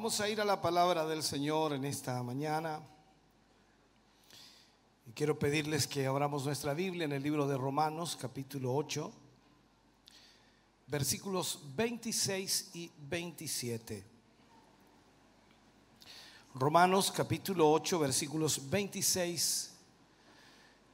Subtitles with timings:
[0.00, 2.80] Vamos a ir a la palabra del Señor en esta mañana.
[5.06, 9.12] Y quiero pedirles que abramos nuestra Biblia en el libro de Romanos, capítulo 8,
[10.86, 14.02] versículos 26 y 27.
[16.54, 19.74] Romanos, capítulo 8, versículos 26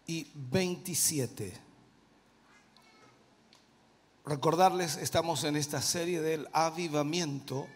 [0.09, 1.61] y 27.
[4.25, 7.69] Recordarles, estamos en esta serie del avivamiento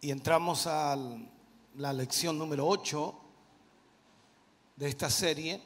[0.00, 0.96] y entramos a
[1.76, 3.14] la lección número 8
[4.76, 5.60] de esta serie,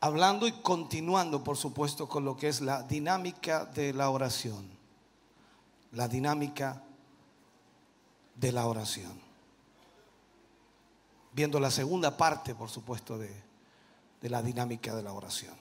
[0.00, 4.68] hablando y continuando, por supuesto, con lo que es la dinámica de la oración.
[5.92, 6.82] La dinámica
[8.34, 9.20] de la oración.
[11.32, 13.30] Viendo la segunda parte, por supuesto, de,
[14.20, 15.54] de la dinámica de la oración.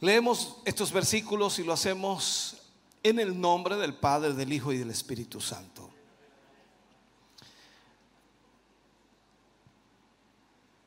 [0.00, 2.65] Leemos estos versículos y lo hacemos
[3.08, 5.88] en el nombre del Padre, del Hijo y del Espíritu Santo.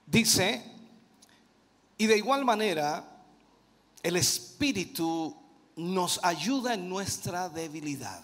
[0.05, 0.65] Dice,
[1.97, 3.23] y de igual manera,
[4.03, 5.33] el Espíritu
[5.77, 8.21] nos ayuda en nuestra debilidad.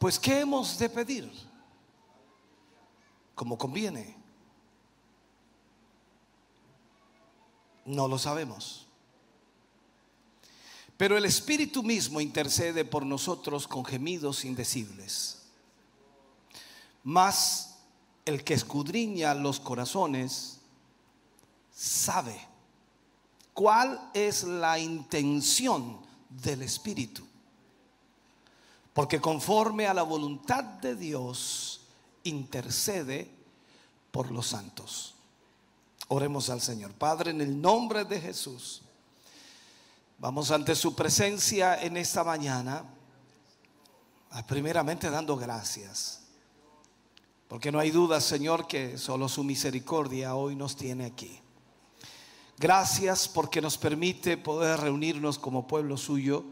[0.00, 1.30] Pues, ¿qué hemos de pedir?
[3.36, 4.16] Como conviene.
[7.84, 8.87] No lo sabemos.
[10.98, 15.38] Pero el Espíritu mismo intercede por nosotros con gemidos indecibles.
[17.04, 17.76] Mas
[18.24, 20.58] el que escudriña los corazones
[21.72, 22.36] sabe
[23.54, 27.24] cuál es la intención del Espíritu.
[28.92, 31.80] Porque conforme a la voluntad de Dios
[32.24, 33.30] intercede
[34.10, 35.14] por los santos.
[36.08, 36.92] Oremos al Señor.
[36.92, 38.82] Padre, en el nombre de Jesús.
[40.20, 42.84] Vamos ante su presencia en esta mañana,
[44.48, 46.24] primeramente dando gracias,
[47.46, 51.38] porque no hay duda, Señor, que solo su misericordia hoy nos tiene aquí.
[52.58, 56.44] Gracias porque nos permite poder reunirnos como pueblo suyo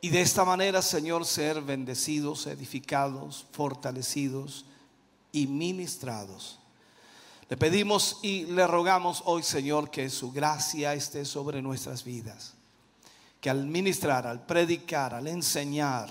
[0.00, 4.66] y de esta manera, Señor, ser bendecidos, edificados, fortalecidos
[5.30, 6.58] y ministrados.
[7.48, 12.53] Le pedimos y le rogamos hoy, Señor, que su gracia esté sobre nuestras vidas
[13.44, 16.08] que al ministrar, al predicar, al enseñar,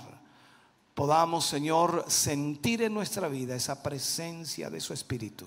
[0.94, 5.44] podamos, Señor, sentir en nuestra vida esa presencia de su Espíritu.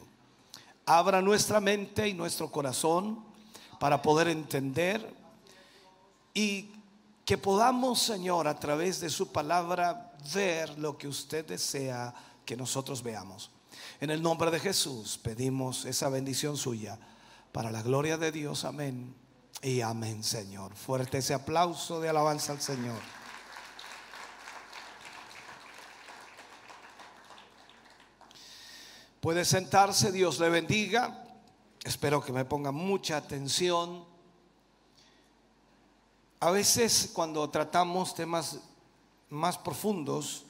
[0.85, 3.23] Abra nuestra mente y nuestro corazón
[3.79, 5.15] para poder entender
[6.33, 6.71] y
[7.23, 13.01] que podamos, Señor, a través de su palabra, ver lo que usted desea que nosotros
[13.01, 13.49] veamos.
[14.01, 16.99] En el nombre de Jesús pedimos esa bendición suya
[17.53, 18.65] para la gloria de Dios.
[18.65, 19.26] Amén
[19.61, 20.75] y amén, Señor.
[20.75, 22.99] Fuerte ese aplauso de alabanza al Señor.
[29.19, 31.23] Puede sentarse, Dios le bendiga.
[31.83, 34.05] Espero que me ponga mucha atención.
[36.39, 38.59] A veces cuando tratamos temas
[39.29, 40.45] más profundos,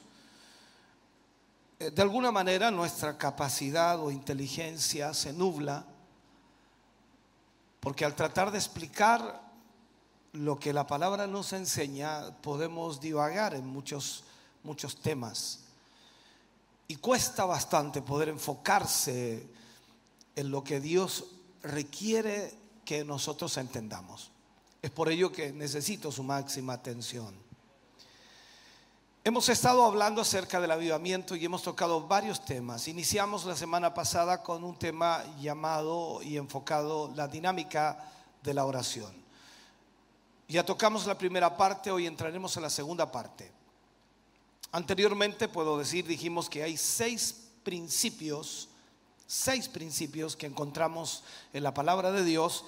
[1.80, 5.86] eh, de alguna manera nuestra capacidad o inteligencia se nubla
[7.88, 9.40] porque al tratar de explicar
[10.32, 14.24] lo que la palabra nos enseña, podemos divagar en muchos,
[14.62, 15.60] muchos temas.
[16.86, 19.48] Y cuesta bastante poder enfocarse
[20.36, 21.28] en lo que Dios
[21.62, 22.52] requiere
[22.84, 24.32] que nosotros entendamos.
[24.82, 27.47] Es por ello que necesito su máxima atención.
[29.28, 32.88] Hemos estado hablando acerca del avivamiento y hemos tocado varios temas.
[32.88, 38.10] Iniciamos la semana pasada con un tema llamado y enfocado la dinámica
[38.42, 39.12] de la oración.
[40.48, 43.52] Ya tocamos la primera parte, hoy entraremos en la segunda parte.
[44.72, 48.70] Anteriormente, puedo decir, dijimos que hay seis principios,
[49.26, 51.22] seis principios que encontramos
[51.52, 52.64] en la palabra de Dios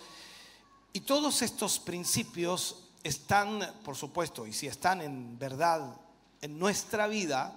[0.93, 5.97] y todos estos principios están, por supuesto, y si están en verdad
[6.41, 7.55] en nuestra vida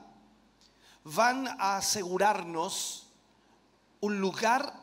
[1.04, 3.08] van a asegurarnos
[4.02, 4.82] un lugar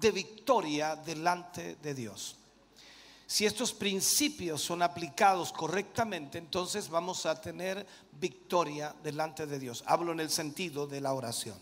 [0.00, 2.36] de victoria delante de Dios.
[3.26, 7.86] si estos principios son aplicados correctamente, entonces vamos a tener
[8.20, 9.82] victoria delante de Dios.
[9.86, 11.56] Hablo en el sentido de la oración.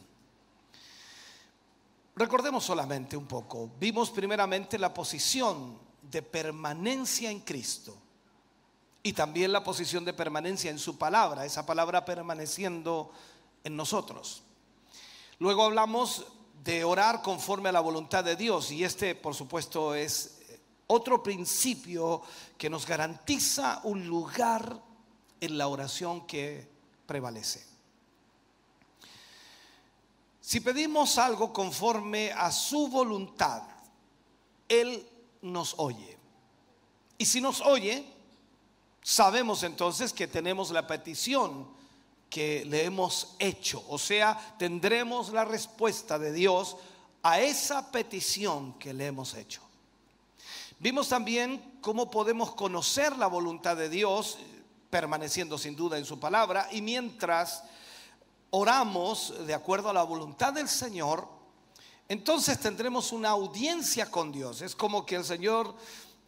[2.16, 3.70] Recordemos solamente un poco.
[3.78, 7.96] Vimos primeramente la posición de permanencia en Cristo
[9.02, 13.12] y también la posición de permanencia en su palabra, esa palabra permaneciendo
[13.64, 14.42] en nosotros.
[15.38, 16.26] Luego hablamos
[16.62, 20.38] de orar conforme a la voluntad de Dios y este, por supuesto, es
[20.86, 22.20] otro principio
[22.58, 24.82] que nos garantiza un lugar
[25.40, 26.68] en la oración que
[27.06, 27.64] prevalece.
[30.40, 33.62] Si pedimos algo conforme a su voluntad,
[34.68, 35.06] Él
[35.42, 36.18] nos oye.
[37.16, 38.04] Y si nos oye,
[39.02, 41.68] sabemos entonces que tenemos la petición
[42.28, 43.84] que le hemos hecho.
[43.88, 46.76] O sea, tendremos la respuesta de Dios
[47.22, 49.60] a esa petición que le hemos hecho.
[50.78, 54.38] Vimos también cómo podemos conocer la voluntad de Dios,
[54.88, 57.64] permaneciendo sin duda en su palabra, y mientras
[58.50, 61.28] oramos de acuerdo a la voluntad del Señor,
[62.08, 64.62] entonces tendremos una audiencia con Dios.
[64.62, 65.74] Es como que el Señor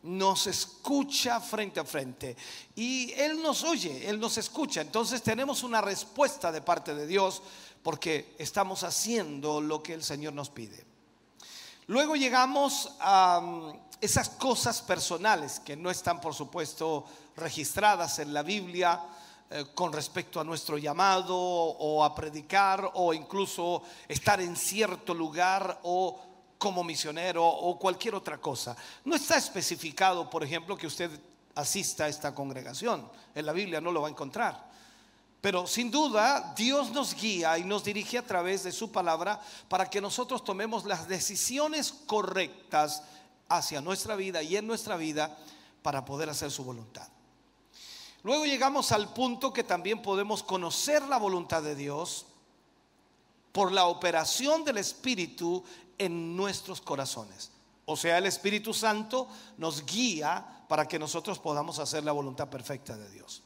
[0.03, 2.37] nos escucha frente a frente
[2.75, 4.81] y Él nos oye, Él nos escucha.
[4.81, 7.43] Entonces tenemos una respuesta de parte de Dios
[7.83, 10.85] porque estamos haciendo lo que el Señor nos pide.
[11.87, 17.05] Luego llegamos a esas cosas personales que no están, por supuesto,
[17.37, 19.01] registradas en la Biblia
[19.51, 25.81] eh, con respecto a nuestro llamado o a predicar o incluso estar en cierto lugar
[25.83, 26.32] o
[26.63, 28.77] como misionero o cualquier otra cosa.
[29.05, 31.11] No está especificado, por ejemplo, que usted
[31.57, 33.11] asista a esta congregación.
[33.35, 34.71] En la Biblia no lo va a encontrar.
[35.41, 39.91] Pero sin duda Dios nos guía y nos dirige a través de su palabra para
[39.91, 43.03] que nosotros tomemos las decisiones correctas
[43.49, 45.37] hacia nuestra vida y en nuestra vida
[45.83, 47.09] para poder hacer su voluntad.
[48.23, 52.27] Luego llegamos al punto que también podemos conocer la voluntad de Dios
[53.53, 55.63] por la operación del Espíritu
[55.99, 57.51] en nuestros corazones.
[57.85, 59.29] O sea, el Espíritu Santo
[59.59, 63.43] nos guía para que nosotros podamos hacer la voluntad perfecta de Dios.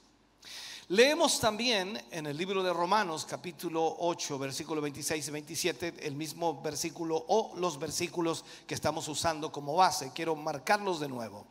[0.89, 6.63] Leemos también en el libro de Romanos capítulo 8 versículo 26 y 27 el mismo
[6.63, 10.13] versículo o los versículos que estamos usando como base.
[10.15, 11.45] Quiero marcarlos de nuevo.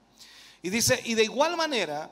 [0.61, 2.09] Y dice, y de igual manera,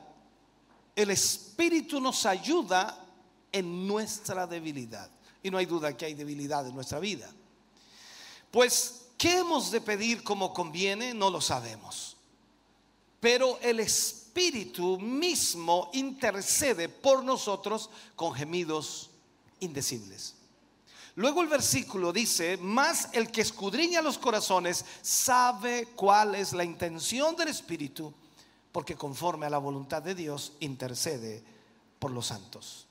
[0.94, 3.06] el Espíritu nos ayuda
[3.50, 5.10] en nuestra debilidad.
[5.42, 7.32] Y no hay duda que hay debilidad en nuestra vida.
[8.54, 11.12] Pues, ¿qué hemos de pedir como conviene?
[11.12, 12.16] No lo sabemos.
[13.18, 19.10] Pero el Espíritu mismo intercede por nosotros con gemidos
[19.58, 20.36] indecibles.
[21.16, 27.34] Luego el versículo dice, más el que escudriña los corazones sabe cuál es la intención
[27.34, 28.14] del Espíritu,
[28.70, 31.42] porque conforme a la voluntad de Dios intercede
[31.98, 32.86] por los santos.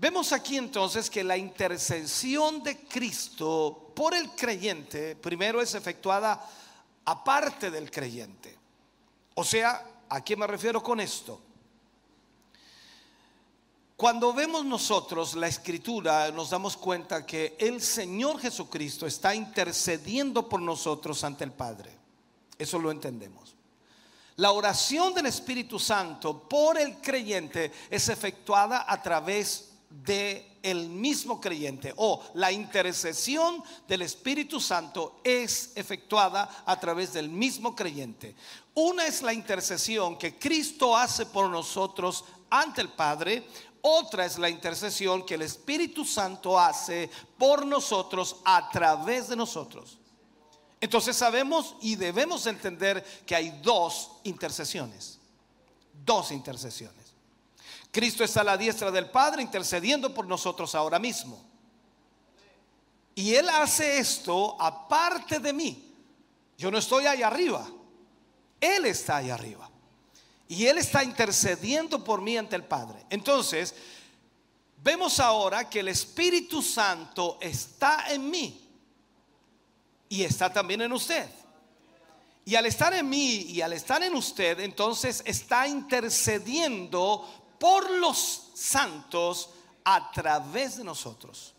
[0.00, 6.44] Vemos aquí entonces que la intercesión de Cristo por el creyente primero es efectuada
[7.04, 8.58] aparte del creyente.
[9.34, 11.40] O sea, ¿A qué me refiero con esto?
[13.96, 20.60] Cuando vemos nosotros la escritura, nos damos cuenta que el Señor Jesucristo está intercediendo por
[20.60, 21.96] nosotros ante el Padre.
[22.58, 23.54] Eso lo entendemos.
[24.36, 31.40] La oración del Espíritu Santo por el creyente es efectuada a través de el mismo
[31.40, 38.34] creyente o la intercesión del Espíritu Santo es efectuada a través del mismo creyente.
[38.74, 43.46] Una es la intercesión que Cristo hace por nosotros ante el Padre,
[43.82, 49.98] otra es la intercesión que el Espíritu Santo hace por nosotros a través de nosotros.
[50.80, 55.18] Entonces sabemos y debemos entender que hay dos intercesiones.
[56.04, 56.99] Dos intercesiones.
[57.90, 61.44] Cristo está a la diestra del Padre intercediendo por nosotros ahora mismo.
[63.14, 65.94] Y Él hace esto aparte de mí.
[66.56, 67.68] Yo no estoy ahí arriba.
[68.60, 69.68] Él está ahí arriba.
[70.48, 73.04] Y Él está intercediendo por mí ante el Padre.
[73.10, 73.74] Entonces,
[74.82, 78.68] vemos ahora que el Espíritu Santo está en mí.
[80.08, 81.28] Y está también en usted.
[82.44, 88.48] Y al estar en mí y al estar en usted, entonces está intercediendo por los
[88.54, 89.50] santos
[89.84, 91.52] a través de nosotros.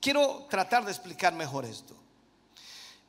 [0.00, 1.94] Quiero tratar de explicar mejor esto.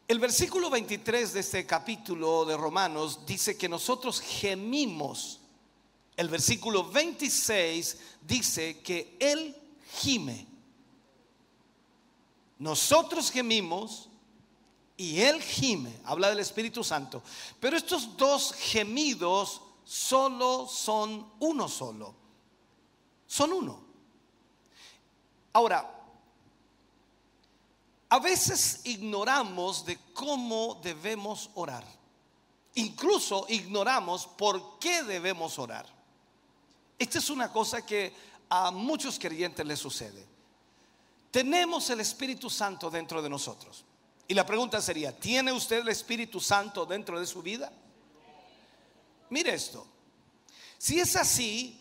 [0.08, 5.40] El versículo 23 de este capítulo de Romanos dice que nosotros gemimos.
[6.18, 9.56] El versículo 26 dice que Él
[10.00, 10.48] gime.
[12.58, 14.10] Nosotros gemimos
[14.98, 17.22] y Él gime, habla del Espíritu Santo.
[17.60, 22.14] Pero estos dos gemidos solo son uno solo.
[23.26, 23.84] Son uno.
[25.52, 26.00] Ahora,
[28.08, 31.84] a veces ignoramos de cómo debemos orar.
[32.76, 35.88] Incluso ignoramos por qué debemos orar.
[37.00, 38.14] Esta es una cosa que
[38.48, 40.24] a muchos creyentes les sucede.
[41.32, 43.84] Tenemos el Espíritu Santo dentro de nosotros.
[44.28, 47.72] Y la pregunta sería, ¿tiene usted el Espíritu Santo dentro de su vida?
[49.30, 49.88] Mire esto.
[50.78, 51.80] Si es así,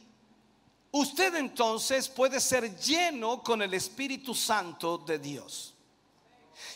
[0.91, 5.75] usted entonces puede ser lleno con el Espíritu Santo de Dios.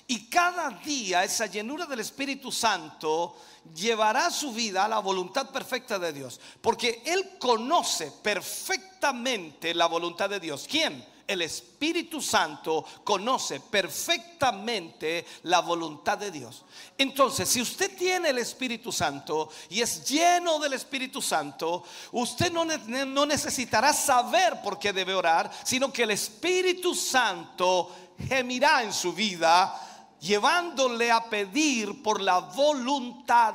[0.07, 3.37] Y cada día esa llenura del Espíritu Santo
[3.75, 6.41] llevará su vida a la voluntad perfecta de Dios.
[6.61, 10.67] Porque Él conoce perfectamente la voluntad de Dios.
[10.69, 11.12] ¿Quién?
[11.27, 16.65] El Espíritu Santo conoce perfectamente la voluntad de Dios.
[16.99, 23.27] Entonces, si usted tiene el Espíritu Santo y es lleno del Espíritu Santo, usted no,
[23.27, 27.91] necesitará saber por qué debe orar, sino que el Espíritu Santo
[28.29, 33.55] gemirá en su vida llevándole a pedir por la voluntad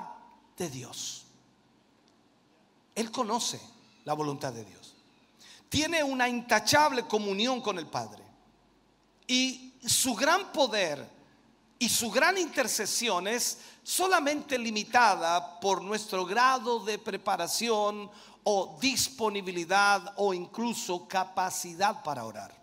[0.58, 1.26] de Dios.
[2.94, 3.62] Él conoce
[4.06, 4.87] la voluntad de Dios.
[5.70, 8.24] Tiene una intachable comunión con el Padre.
[9.28, 11.18] Y su gran poder
[11.80, 18.10] y su gran intercesión es solamente limitada por nuestro grado de preparación
[18.44, 22.56] o disponibilidad o incluso capacidad para orar.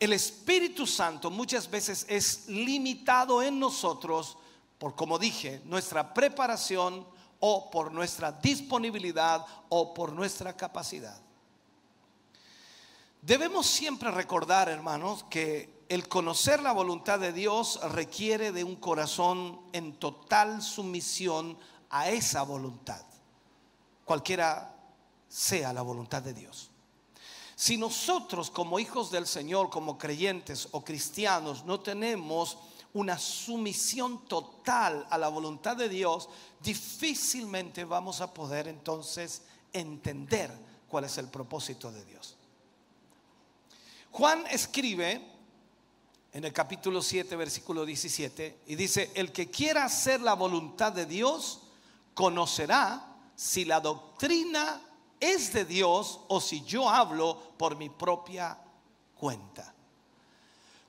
[0.00, 4.36] El Espíritu Santo muchas veces es limitado en nosotros
[4.78, 7.06] por, como dije, nuestra preparación
[7.38, 11.18] o por nuestra disponibilidad o por nuestra capacidad.
[13.24, 19.62] Debemos siempre recordar, hermanos, que el conocer la voluntad de Dios requiere de un corazón
[19.72, 21.56] en total sumisión
[21.88, 23.02] a esa voluntad,
[24.04, 24.76] cualquiera
[25.26, 26.70] sea la voluntad de Dios.
[27.56, 32.58] Si nosotros como hijos del Señor, como creyentes o cristianos, no tenemos
[32.92, 36.28] una sumisión total a la voluntad de Dios,
[36.60, 39.40] difícilmente vamos a poder entonces
[39.72, 40.52] entender
[40.88, 42.36] cuál es el propósito de Dios.
[44.14, 45.20] Juan escribe
[46.32, 51.04] en el capítulo 7, versículo 17, y dice, el que quiera hacer la voluntad de
[51.04, 51.62] Dios,
[52.14, 54.80] conocerá si la doctrina
[55.18, 58.56] es de Dios o si yo hablo por mi propia
[59.18, 59.74] cuenta.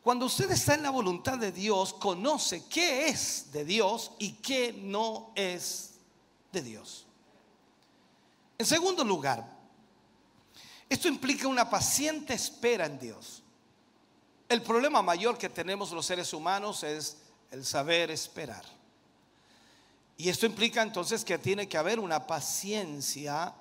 [0.03, 4.72] Cuando usted está en la voluntad de Dios, conoce qué es de Dios y qué
[4.72, 5.96] no es
[6.51, 7.08] de Dios.
[8.60, 9.54] En segundo lugar,
[10.89, 13.42] esto implica una paciente espera en Dios.
[14.48, 17.18] El problema mayor que tenemos los seres humanos es
[17.51, 18.63] el saber esperar.
[20.18, 23.54] Y esto implica entonces que tiene que haber una paciencia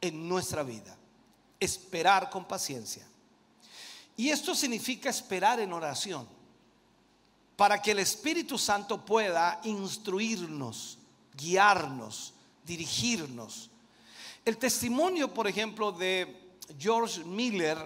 [0.00, 0.96] en nuestra vida.
[1.60, 3.06] Esperar con paciencia.
[4.16, 6.26] Y esto significa esperar en oración,
[7.56, 10.98] para que el Espíritu Santo pueda instruirnos,
[11.36, 13.70] guiarnos, dirigirnos.
[14.48, 17.76] El testimonio, por ejemplo, de George Miller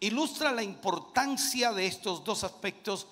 [0.00, 3.06] ilustra la importancia de estos dos aspectos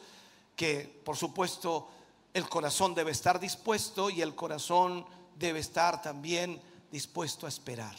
[0.57, 1.89] que, por supuesto,
[2.35, 5.07] el corazón debe estar dispuesto y el corazón
[5.39, 7.95] debe estar también dispuesto a esperar.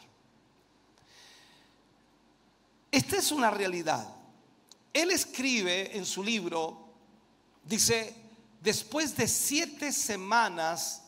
[2.92, 4.14] Esta es una realidad.
[4.92, 6.90] Él escribe en su libro,
[7.64, 8.14] dice,
[8.60, 11.03] después de siete semanas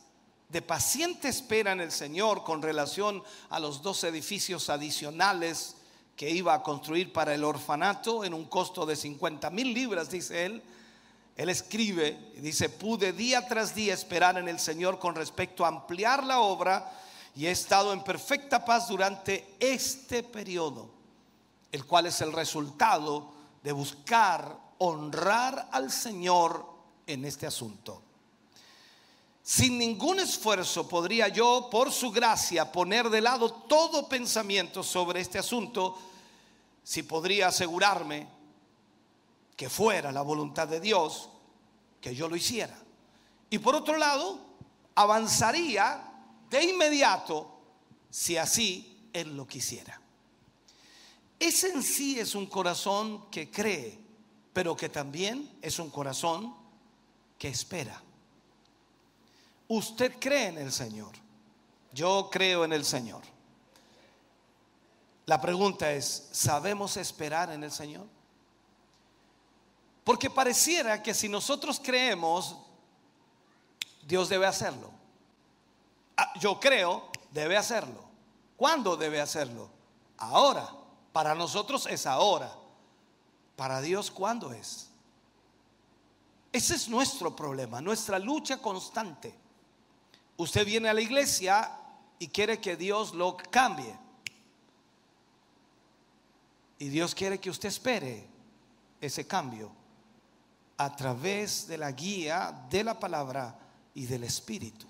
[0.50, 5.76] de paciente espera en el Señor con relación a los dos edificios adicionales
[6.16, 10.46] que iba a construir para el orfanato en un costo de 50 mil libras, dice
[10.46, 10.64] él.
[11.36, 16.24] Él escribe, dice, pude día tras día esperar en el Señor con respecto a ampliar
[16.24, 16.90] la obra
[17.36, 20.90] y he estado en perfecta paz durante este periodo,
[21.74, 26.66] el cual es el resultado de buscar honrar al Señor
[27.06, 28.05] en este asunto.
[29.48, 35.38] Sin ningún esfuerzo podría yo, por su gracia, poner de lado todo pensamiento sobre este
[35.38, 35.96] asunto,
[36.84, 38.28] si podría asegurarme
[39.56, 41.30] que fuera la voluntad de Dios
[42.02, 42.76] que yo lo hiciera.
[43.52, 44.40] Y por otro lado,
[44.96, 46.02] avanzaría
[46.50, 47.48] de inmediato
[48.10, 50.02] si así Él lo quisiera.
[51.38, 54.00] Ese en sí es un corazón que cree,
[54.54, 56.56] pero que también es un corazón
[57.38, 58.02] que espera.
[59.68, 61.12] Usted cree en el Señor.
[61.94, 63.22] Yo creo en el Señor.
[65.26, 68.06] La pregunta es, ¿sabemos esperar en el Señor?
[70.04, 72.58] Porque pareciera que si nosotros creemos,
[74.08, 74.92] Dios debe hacerlo.
[76.16, 78.04] Ah, yo creo, debe hacerlo.
[78.56, 79.70] ¿Cuándo debe hacerlo?
[80.18, 80.70] Ahora.
[81.16, 82.54] Para nosotros es ahora.
[83.56, 84.90] Para Dios, ¿cuándo es?
[86.52, 89.34] Ese es nuestro problema, nuestra lucha constante.
[90.38, 91.72] Usted viene a la iglesia
[92.20, 93.96] y quiere que Dios lo cambie.
[96.80, 98.28] Y Dios quiere que usted espere
[99.00, 99.72] ese cambio
[100.78, 103.58] a través de la guía de la palabra
[103.94, 104.86] y del Espíritu.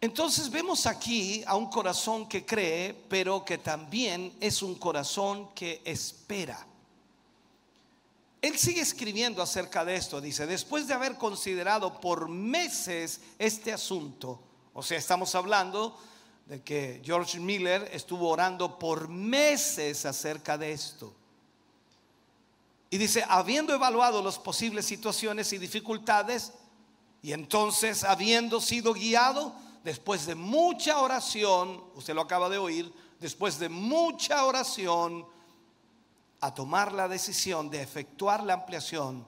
[0.00, 5.80] Entonces vemos aquí a un corazón que cree, pero que también es un corazón que
[5.84, 6.66] espera.
[8.46, 14.40] Él sigue escribiendo acerca de esto, dice, después de haber considerado por meses este asunto,
[14.72, 15.98] o sea, estamos hablando
[16.46, 21.12] de que George Miller estuvo orando por meses acerca de esto.
[22.88, 26.52] Y dice, habiendo evaluado las posibles situaciones y dificultades,
[27.22, 33.58] y entonces habiendo sido guiado, después de mucha oración, usted lo acaba de oír, después
[33.58, 35.26] de mucha oración,
[36.40, 39.24] a tomar la decisión de efectuar la ampliación,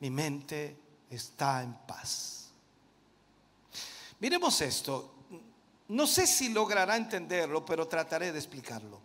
[0.00, 0.76] mi mente
[1.10, 2.50] está en paz.
[4.20, 5.12] Miremos esto.
[5.88, 9.00] No sé si logrará entenderlo, pero trataré de explicarlo.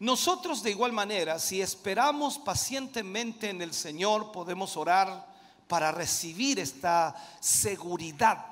[0.00, 5.26] Nosotros de igual manera, si esperamos pacientemente en el Señor, podemos orar
[5.68, 8.46] para recibir esta seguridad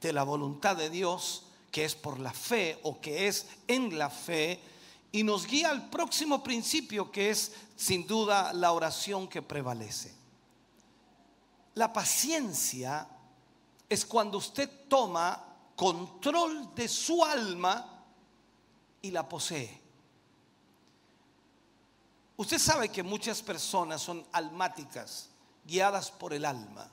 [0.00, 4.10] de la voluntad de Dios, que es por la fe o que es en la
[4.10, 4.60] fe,
[5.10, 10.14] y nos guía al próximo principio, que es sin duda la oración que prevalece.
[11.74, 13.08] La paciencia
[13.88, 15.44] es cuando usted toma
[15.76, 18.04] control de su alma
[19.00, 19.80] y la posee.
[22.36, 25.28] Usted sabe que muchas personas son almáticas,
[25.64, 26.88] guiadas por el alma.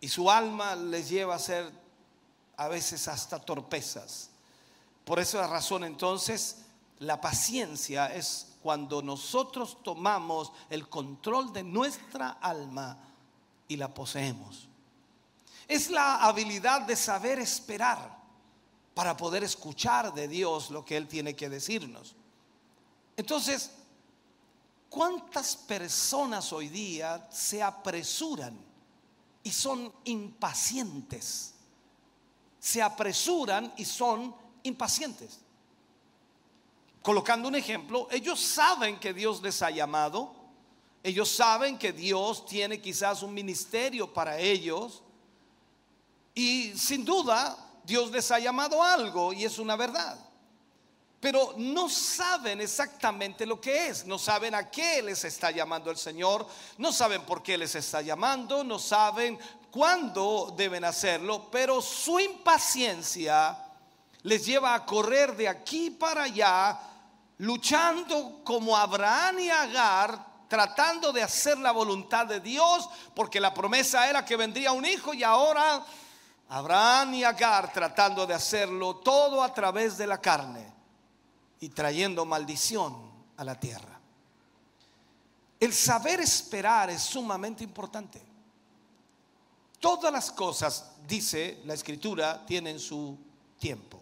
[0.00, 1.70] Y su alma les lleva a ser
[2.56, 4.29] a veces hasta torpezas.
[5.10, 6.58] Por esa razón entonces
[7.00, 12.96] la paciencia es cuando nosotros tomamos el control de nuestra alma
[13.66, 14.68] y la poseemos.
[15.66, 18.20] Es la habilidad de saber esperar
[18.94, 22.14] para poder escuchar de Dios lo que Él tiene que decirnos.
[23.16, 23.72] Entonces,
[24.88, 28.56] ¿cuántas personas hoy día se apresuran
[29.42, 31.54] y son impacientes.
[32.60, 35.40] Se apresuran y son impacientes.
[37.02, 40.34] Colocando un ejemplo, ellos saben que Dios les ha llamado,
[41.02, 45.02] ellos saben que Dios tiene quizás un ministerio para ellos
[46.34, 50.18] y sin duda Dios les ha llamado algo y es una verdad
[51.20, 55.98] pero no saben exactamente lo que es, no saben a qué les está llamando el
[55.98, 56.46] Señor,
[56.78, 59.38] no saben por qué les está llamando, no saben
[59.70, 63.54] cuándo deben hacerlo, pero su impaciencia
[64.22, 66.78] les lleva a correr de aquí para allá,
[67.38, 74.08] luchando como Abraham y Agar, tratando de hacer la voluntad de Dios, porque la promesa
[74.08, 75.84] era que vendría un hijo y ahora
[76.48, 80.70] Abraham y Agar tratando de hacerlo todo a través de la carne
[81.60, 84.00] y trayendo maldición a la tierra.
[85.60, 88.20] El saber esperar es sumamente importante.
[89.78, 93.16] Todas las cosas, dice la escritura, tienen su
[93.58, 93.99] tiempo.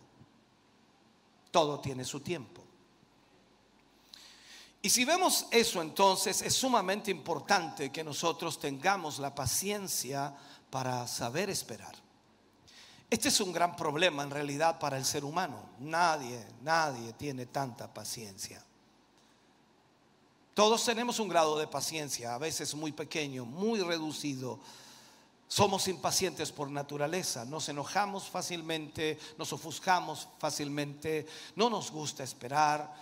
[1.58, 2.62] Todo tiene su tiempo.
[4.80, 10.32] Y si vemos eso entonces, es sumamente importante que nosotros tengamos la paciencia
[10.70, 11.96] para saber esperar.
[13.10, 15.68] Este es un gran problema en realidad para el ser humano.
[15.80, 18.64] Nadie, nadie tiene tanta paciencia.
[20.54, 24.60] Todos tenemos un grado de paciencia, a veces muy pequeño, muy reducido.
[25.48, 32.94] Somos impacientes por naturaleza, nos enojamos fácilmente, nos ofuscamos fácilmente, no nos gusta esperar.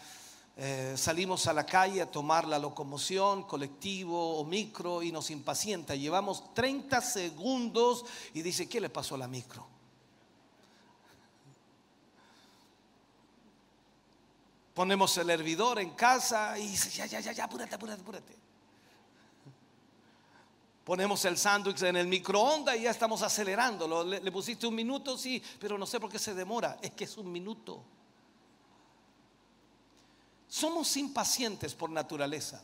[0.57, 5.97] Eh, salimos a la calle a tomar la locomoción, colectivo o micro, y nos impacienta.
[5.97, 9.67] Llevamos 30 segundos y dice, ¿qué le pasó a la micro?
[14.73, 18.46] Ponemos el hervidor en casa y dice, ya, ya, ya, ya, apúrate, apúrate, apúrate.
[20.87, 24.05] Ponemos el sándwich en el microondas y ya estamos acelerándolo.
[24.05, 26.79] Le, le pusiste un minuto, sí, pero no sé por qué se demora.
[26.81, 27.83] Es que es un minuto.
[30.47, 32.63] Somos impacientes por naturaleza.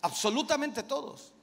[0.00, 1.34] Absolutamente todos.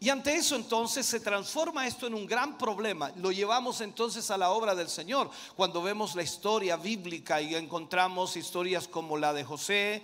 [0.00, 3.12] Y ante eso entonces se transforma esto en un gran problema.
[3.16, 5.30] Lo llevamos entonces a la obra del Señor.
[5.54, 10.02] Cuando vemos la historia bíblica y encontramos historias como la de José,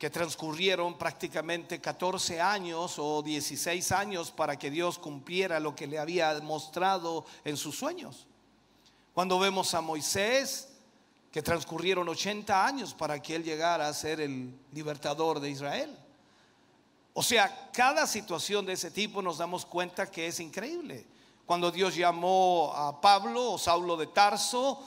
[0.00, 5.98] que transcurrieron prácticamente 14 años o 16 años para que Dios cumpliera lo que le
[5.98, 8.26] había mostrado en sus sueños.
[9.12, 10.70] Cuando vemos a Moisés,
[11.30, 15.94] que transcurrieron 80 años para que él llegara a ser el libertador de Israel.
[17.12, 21.06] O sea, cada situación de ese tipo nos damos cuenta que es increíble.
[21.44, 24.82] Cuando Dios llamó a Pablo o Saulo de Tarso,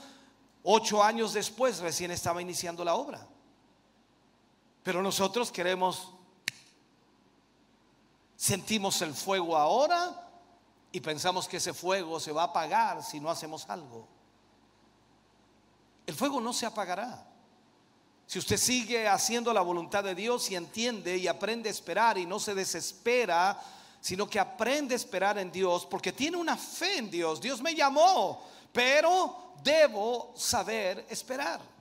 [0.63, 3.27] ocho años después recién estaba iniciando la obra.
[4.83, 6.11] Pero nosotros queremos,
[8.35, 10.29] sentimos el fuego ahora
[10.91, 14.07] y pensamos que ese fuego se va a apagar si no hacemos algo.
[16.05, 17.25] El fuego no se apagará.
[18.27, 22.25] Si usted sigue haciendo la voluntad de Dios y entiende y aprende a esperar y
[22.25, 23.59] no se desespera,
[24.01, 27.39] sino que aprende a esperar en Dios porque tiene una fe en Dios.
[27.39, 28.43] Dios me llamó,
[28.73, 31.72] pero debo saber esperar.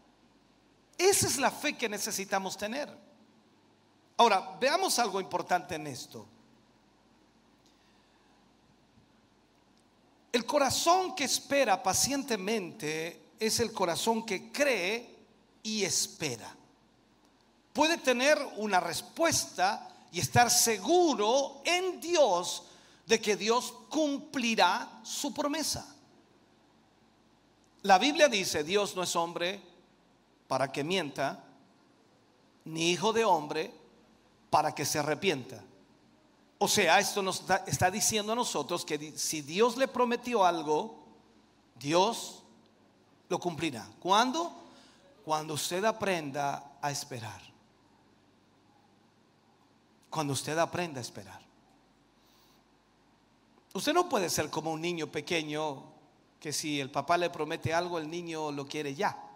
[0.99, 2.89] Esa es la fe que necesitamos tener.
[4.17, 6.27] Ahora, veamos algo importante en esto.
[10.33, 15.15] El corazón que espera pacientemente es el corazón que cree
[15.63, 16.55] y espera.
[17.73, 22.65] Puede tener una respuesta y estar seguro en Dios
[23.07, 25.87] de que Dios cumplirá su promesa.
[27.83, 29.61] La Biblia dice, Dios no es hombre
[30.53, 31.43] para que mienta,
[32.67, 33.73] ni hijo de hombre
[34.51, 35.65] para que se arrepienta.
[36.59, 41.07] O sea, esto nos está, diciendo a nosotros que si Dios le prometió algo,
[41.77, 42.43] Dios
[43.31, 43.89] lo cumplirá.
[43.99, 44.53] ¿Cuándo?
[45.25, 47.41] Cuando usted aprenda a esperar.
[50.11, 51.41] Cuando usted aprenda a esperar.
[53.73, 55.83] Usted no puede ser como un niño pequeño
[56.39, 59.31] que si el papá le promete algo, el niño lo quiere ya.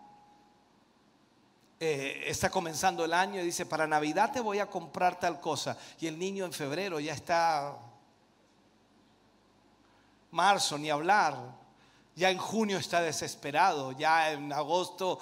[1.79, 5.77] Eh, está comenzando el año y dice, para Navidad te voy a comprar tal cosa.
[6.01, 7.77] Y el niño en febrero ya está,
[10.31, 11.37] marzo, ni hablar.
[12.15, 15.19] Ya en junio está desesperado, ya en agosto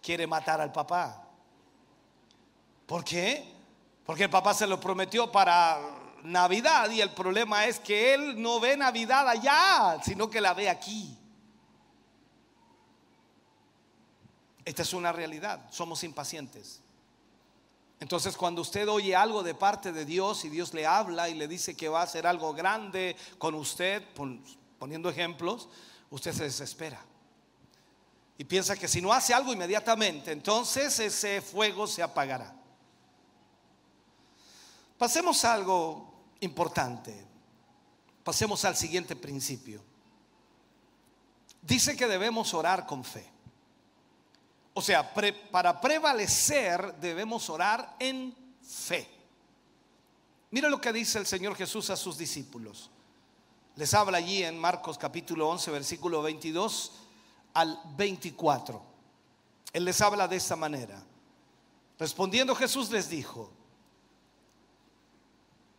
[0.00, 1.24] quiere matar al papá.
[2.86, 3.52] ¿Por qué?
[4.04, 5.80] Porque el papá se lo prometió para
[6.22, 10.68] Navidad y el problema es que él no ve Navidad allá, sino que la ve
[10.68, 11.18] aquí.
[14.66, 16.80] Esta es una realidad, somos impacientes.
[18.00, 21.46] Entonces cuando usted oye algo de parte de Dios y Dios le habla y le
[21.46, 24.02] dice que va a hacer algo grande con usted,
[24.78, 25.68] poniendo ejemplos,
[26.10, 27.00] usted se desespera.
[28.36, 32.52] Y piensa que si no hace algo inmediatamente, entonces ese fuego se apagará.
[34.98, 37.24] Pasemos a algo importante.
[38.24, 39.80] Pasemos al siguiente principio.
[41.62, 43.35] Dice que debemos orar con fe.
[44.78, 45.14] O sea,
[45.50, 49.08] para prevalecer debemos orar en fe.
[50.50, 52.90] Mira lo que dice el Señor Jesús a sus discípulos.
[53.76, 56.92] Les habla allí en Marcos capítulo 11, versículo 22
[57.54, 58.82] al 24.
[59.72, 61.02] Él les habla de esta manera.
[61.98, 63.50] Respondiendo Jesús les dijo,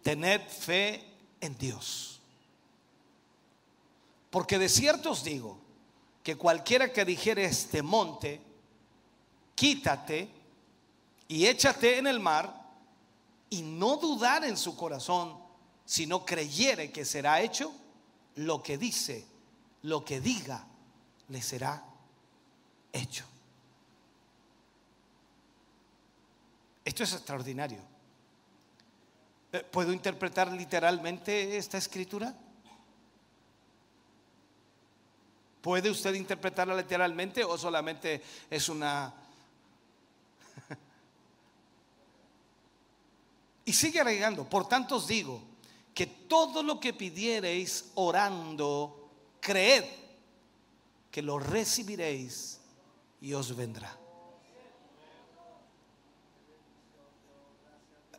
[0.01, 1.05] tened fe
[1.39, 2.19] en Dios.
[4.31, 5.59] Porque de cierto os digo
[6.23, 8.46] que cualquiera que dijere este monte,
[9.57, 10.29] quítate
[11.27, 12.53] y échate en el mar
[13.49, 15.35] y no dudar en su corazón,
[15.83, 17.73] sino creyere que será hecho
[18.35, 19.25] lo que dice,
[19.81, 20.63] lo que diga,
[21.29, 21.83] le será
[22.93, 23.25] hecho.
[26.85, 27.79] Esto es extraordinario.
[29.51, 32.33] Eh, ¿Puedo interpretar literalmente esta escritura?
[35.61, 39.26] ¿Puede usted interpretarla literalmente o solamente es una
[43.67, 45.43] Y sigue agregando, por tanto os digo,
[45.93, 49.09] que todo lo que pidiereis orando,
[49.41, 49.83] creed
[51.11, 52.61] que lo recibiréis
[53.19, 53.93] y os vendrá.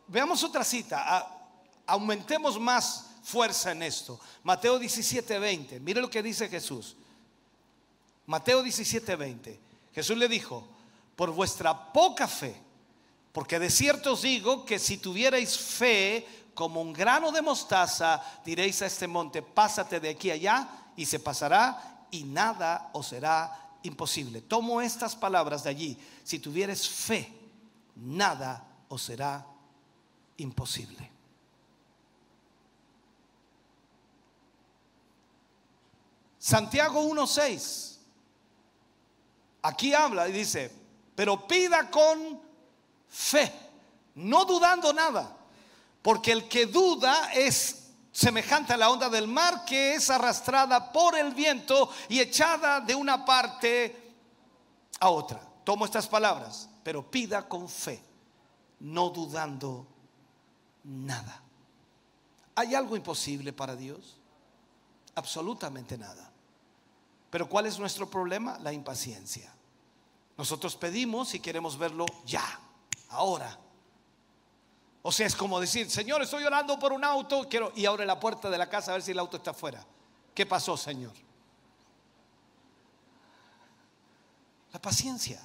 [0.08, 1.26] Veamos otra cita,
[1.86, 4.20] aumentemos más fuerza en esto.
[4.42, 6.94] Mateo 17, 20, mire lo que dice Jesús.
[8.26, 9.60] Mateo 17, 20.
[9.94, 10.68] Jesús le dijo,
[11.16, 12.67] por vuestra poca fe,
[13.38, 18.82] porque de cierto os digo que si tuvierais fe como un grano de mostaza, diréis
[18.82, 24.42] a este monte, pásate de aquí allá y se pasará y nada os será imposible.
[24.42, 25.96] Tomo estas palabras de allí.
[26.24, 27.32] Si tuvieres fe,
[27.94, 29.46] nada os será
[30.38, 31.08] imposible.
[36.40, 37.98] Santiago 1.6.
[39.62, 40.72] Aquí habla y dice,
[41.14, 42.47] pero pida con
[43.08, 43.52] fe,
[44.14, 45.36] no dudando nada,
[46.02, 51.16] porque el que duda es semejante a la onda del mar que es arrastrada por
[51.16, 54.14] el viento y echada de una parte
[55.00, 55.40] a otra.
[55.64, 58.02] Tomo estas palabras, pero pida con fe,
[58.80, 59.86] no dudando
[60.84, 61.42] nada.
[62.54, 64.18] ¿Hay algo imposible para Dios?
[65.14, 66.32] Absolutamente nada.
[67.30, 68.58] Pero ¿cuál es nuestro problema?
[68.58, 69.52] La impaciencia.
[70.36, 72.60] Nosotros pedimos y queremos verlo ya,
[73.10, 73.58] ahora.
[75.02, 78.18] O sea, es como decir, Señor, estoy orando por un auto, quiero y abre la
[78.20, 79.84] puerta de la casa a ver si el auto está afuera.
[80.34, 81.12] ¿Qué pasó, Señor?
[84.72, 85.40] La paciencia.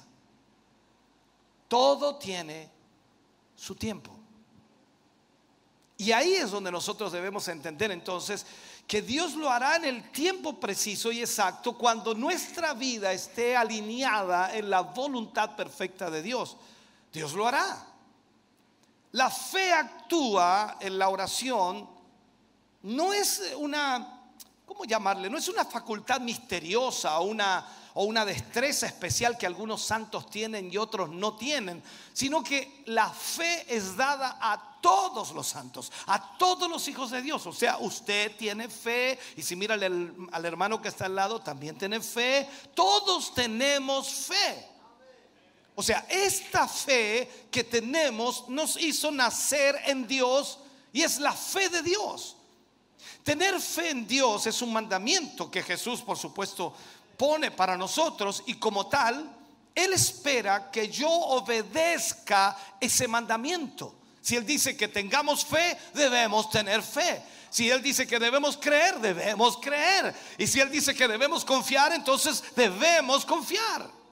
[1.68, 2.70] Todo tiene
[3.56, 4.14] su tiempo.
[5.96, 8.44] Y ahí es donde nosotros debemos entender entonces
[8.86, 14.54] que Dios lo hará en el tiempo preciso y exacto cuando nuestra vida esté alineada
[14.56, 16.56] en la voluntad perfecta de Dios.
[17.14, 17.86] Dios lo hará.
[19.12, 21.88] La fe actúa en la oración,
[22.82, 24.32] no es una,
[24.66, 25.30] ¿cómo llamarle?
[25.30, 30.72] No es una facultad misteriosa o una, o una destreza especial que algunos santos tienen
[30.72, 36.36] y otros no tienen, sino que la fe es dada a todos los santos, a
[36.36, 37.46] todos los hijos de Dios.
[37.46, 41.40] O sea, usted tiene fe y si mira al, al hermano que está al lado,
[41.40, 42.50] también tiene fe.
[42.74, 44.73] Todos tenemos fe.
[45.74, 50.58] O sea, esta fe que tenemos nos hizo nacer en Dios
[50.92, 52.36] y es la fe de Dios.
[53.24, 56.74] Tener fe en Dios es un mandamiento que Jesús, por supuesto,
[57.16, 59.34] pone para nosotros y como tal,
[59.74, 63.94] Él espera que yo obedezca ese mandamiento.
[64.20, 67.22] Si Él dice que tengamos fe, debemos tener fe.
[67.50, 70.14] Si Él dice que debemos creer, debemos creer.
[70.38, 74.03] Y si Él dice que debemos confiar, entonces debemos confiar.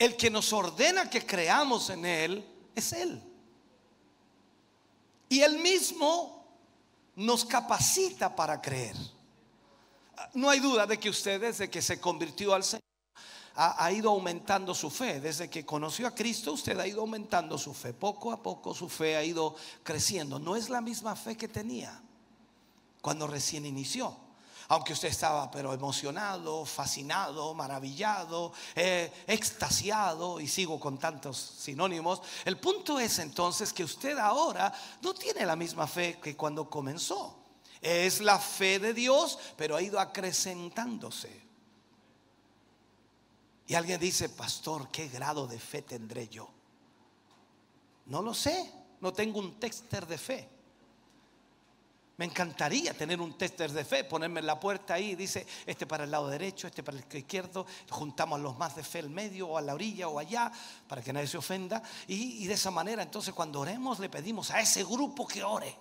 [0.00, 3.22] El que nos ordena que creamos en Él es Él.
[5.28, 6.42] Y Él mismo
[7.16, 8.96] nos capacita para creer.
[10.32, 12.80] No hay duda de que usted desde que se convirtió al Señor
[13.56, 15.20] ha, ido aumentando su fe.
[15.20, 17.92] Desde que conoció a Cristo usted ha ido aumentando su fe.
[17.92, 20.38] Poco a poco su fe ha ido creciendo.
[20.38, 22.00] No es la misma fe que tenía
[23.02, 24.29] cuando recién inició
[24.70, 32.56] aunque usted estaba pero emocionado, fascinado, maravillado, eh, extasiado, y sigo con tantos sinónimos, el
[32.56, 37.36] punto es entonces que usted ahora no tiene la misma fe que cuando comenzó.
[37.80, 41.42] Es la fe de Dios, pero ha ido acrecentándose.
[43.66, 46.48] Y alguien dice, pastor, ¿qué grado de fe tendré yo?
[48.06, 50.48] No lo sé, no tengo un texter de fe.
[52.20, 56.04] Me encantaría tener un tester de fe, ponerme en la puerta ahí, dice, este para
[56.04, 59.48] el lado derecho, este para el izquierdo, juntamos a los más de fe al medio
[59.48, 60.52] o a la orilla o allá,
[60.86, 61.82] para que nadie se ofenda.
[62.08, 65.74] Y, y de esa manera, entonces cuando oremos, le pedimos a ese grupo que ore.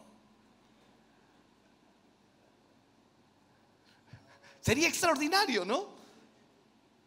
[4.62, 5.88] Sería extraordinario, ¿no?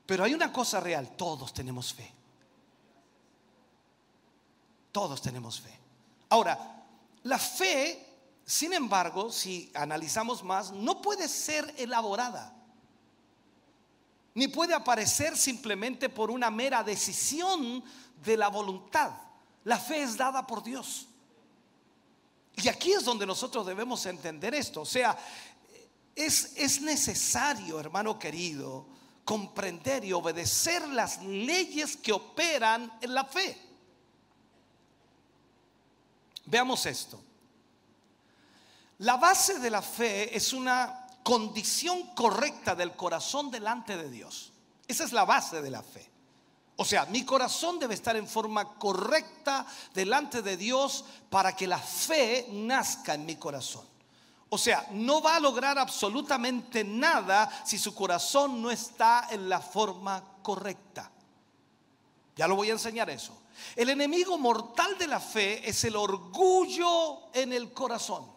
[0.04, 2.12] Pero hay una cosa real, todos tenemos fe.
[4.92, 5.72] Todos tenemos fe.
[6.28, 6.84] Ahora,
[7.22, 8.11] la fe
[8.44, 12.54] sin embargo, si analizamos más, no puede ser elaborada,
[14.34, 17.84] ni puede aparecer simplemente por una mera decisión
[18.24, 19.12] de la voluntad.
[19.64, 21.06] La fe es dada por Dios.
[22.56, 24.82] Y aquí es donde nosotros debemos entender esto.
[24.82, 25.16] O sea,
[26.14, 28.86] es, es necesario, hermano querido,
[29.24, 33.56] comprender y obedecer las leyes que operan en la fe.
[36.46, 37.22] Veamos esto.
[39.02, 44.52] La base de la fe es una condición correcta del corazón delante de Dios.
[44.86, 46.08] Esa es la base de la fe.
[46.76, 51.80] O sea, mi corazón debe estar en forma correcta delante de Dios para que la
[51.80, 53.84] fe nazca en mi corazón.
[54.50, 59.60] O sea, no va a lograr absolutamente nada si su corazón no está en la
[59.60, 61.10] forma correcta.
[62.36, 63.36] Ya lo voy a enseñar eso.
[63.74, 68.31] El enemigo mortal de la fe es el orgullo en el corazón.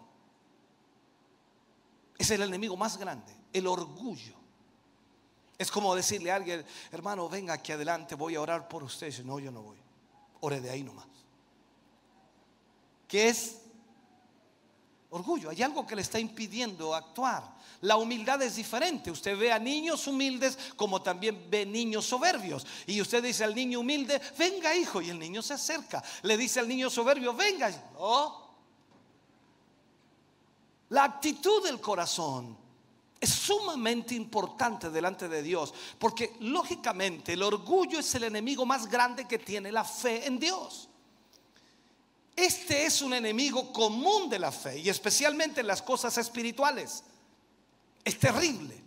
[2.17, 4.36] Es el enemigo más grande, el orgullo.
[5.58, 9.08] Es como decirle a alguien, hermano, venga aquí adelante, voy a orar por usted.
[9.08, 9.78] Dice, no, yo no voy.
[10.41, 11.08] Ore de ahí nomás.
[13.08, 13.58] ¿Qué es?
[15.10, 15.49] Orgullo.
[15.49, 17.56] Hay algo que le está impidiendo actuar.
[17.82, 19.12] La humildad es diferente.
[19.12, 22.65] Usted ve a niños humildes como también ve niños soberbios.
[22.86, 25.01] Y usted dice al niño humilde, venga hijo.
[25.01, 26.04] Y el niño se acerca.
[26.23, 27.69] Le dice al niño soberbio, venga.
[27.93, 28.44] No,
[30.95, 32.58] la actitud del corazón
[33.19, 39.27] es sumamente importante delante de Dios, porque lógicamente el orgullo es el enemigo más grande
[39.27, 40.88] que tiene la fe en Dios.
[42.34, 47.03] Este es un enemigo común de la fe y especialmente en las cosas espirituales.
[48.05, 48.81] Es terrible.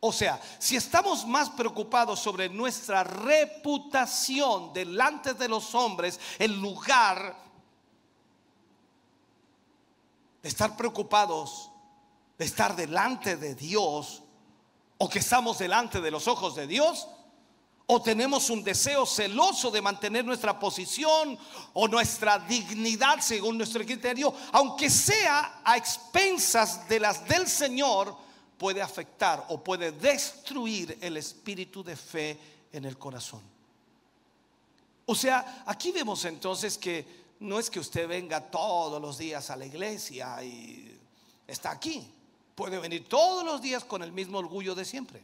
[0.00, 7.45] O sea, si estamos más preocupados sobre nuestra reputación delante de los hombres, en lugar
[10.46, 11.70] estar preocupados
[12.38, 14.22] de estar delante de Dios,
[14.98, 17.06] o que estamos delante de los ojos de Dios,
[17.86, 21.38] o tenemos un deseo celoso de mantener nuestra posición
[21.72, 28.16] o nuestra dignidad según nuestro criterio, aunque sea a expensas de las del Señor,
[28.58, 32.38] puede afectar o puede destruir el espíritu de fe
[32.72, 33.42] en el corazón.
[35.04, 39.56] O sea, aquí vemos entonces que no es que usted venga todos los días a
[39.56, 40.98] la iglesia y
[41.46, 42.12] está aquí.
[42.54, 45.22] Puede venir todos los días con el mismo orgullo de siempre.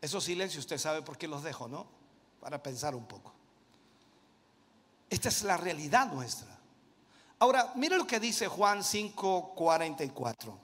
[0.00, 1.86] Esos silencios usted sabe por qué los dejo, ¿no?
[2.40, 3.32] Para pensar un poco.
[5.10, 6.56] Esta es la realidad nuestra.
[7.40, 10.56] Ahora, mire lo que dice Juan 5:44.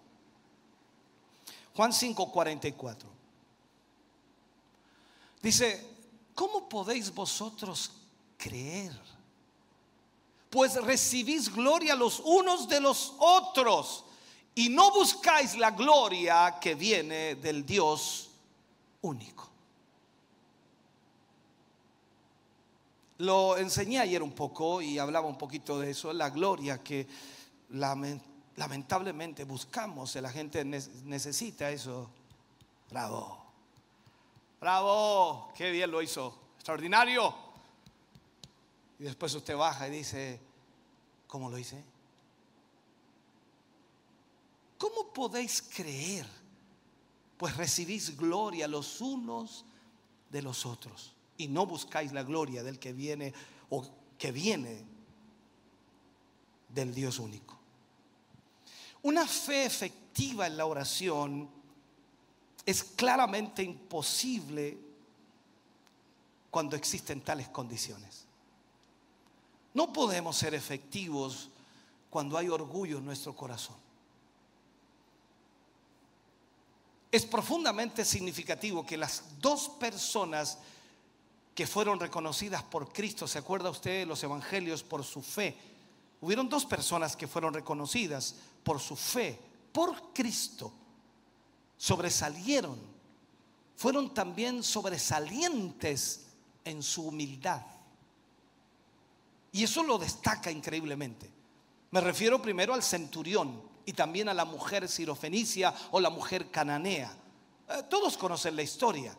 [1.74, 3.06] Juan 5:44.
[5.42, 5.93] Dice,
[6.35, 7.90] ¿cómo podéis vosotros
[8.37, 8.92] creer?
[10.51, 14.05] Pues recibís gloria los unos de los otros
[14.55, 18.31] y no buscáis la gloria que viene del Dios
[19.03, 19.49] único.
[23.18, 27.07] Lo enseñé ayer un poco y hablaba un poquito de eso, la gloria que
[27.70, 32.11] lamentablemente buscamos, la gente necesita eso.
[32.90, 33.43] Bravo,
[34.64, 37.35] bravo, qué bien lo hizo, extraordinario.
[38.98, 40.40] Y después usted baja y dice,
[41.27, 41.85] ¿cómo lo hice?
[44.79, 46.27] ¿Cómo podéis creer?
[47.37, 49.66] Pues recibís gloria los unos
[50.31, 53.35] de los otros y no buscáis la gloria del que viene
[53.68, 54.83] o que viene
[56.70, 57.59] del Dios único.
[59.03, 61.50] Una fe efectiva en la oración
[62.66, 64.79] es claramente imposible
[66.50, 68.24] cuando existen tales condiciones.
[69.74, 71.50] No podemos ser efectivos
[72.11, 73.77] cuando hay orgullo en nuestro corazón.
[77.11, 80.59] Es profundamente significativo que las dos personas
[81.55, 83.27] que fueron reconocidas por Cristo.
[83.27, 85.57] ¿Se acuerda usted de los evangelios por su fe?
[86.20, 89.38] Hubieron dos personas que fueron reconocidas por su fe,
[89.72, 90.72] por Cristo.
[91.76, 92.78] Sobresalieron.
[93.76, 96.26] Fueron también sobresalientes
[96.64, 97.62] en su humildad.
[99.52, 101.30] Y eso lo destaca increíblemente.
[101.90, 107.14] Me refiero primero al centurión y también a la mujer sirofenicia o la mujer cananea.
[107.68, 109.16] Eh, todos conocen la historia.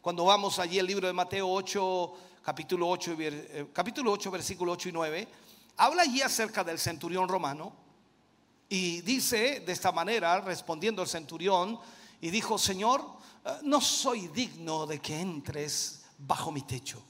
[0.00, 4.88] Cuando vamos allí al libro de Mateo 8, capítulo 8, eh, capítulo 8, versículo 8
[4.88, 5.28] y 9,
[5.76, 7.72] habla allí acerca del centurión romano
[8.72, 11.78] y dice de esta manera, respondiendo el centurión,
[12.22, 13.04] y dijo, Señor,
[13.44, 17.02] eh, no soy digno de que entres bajo mi techo.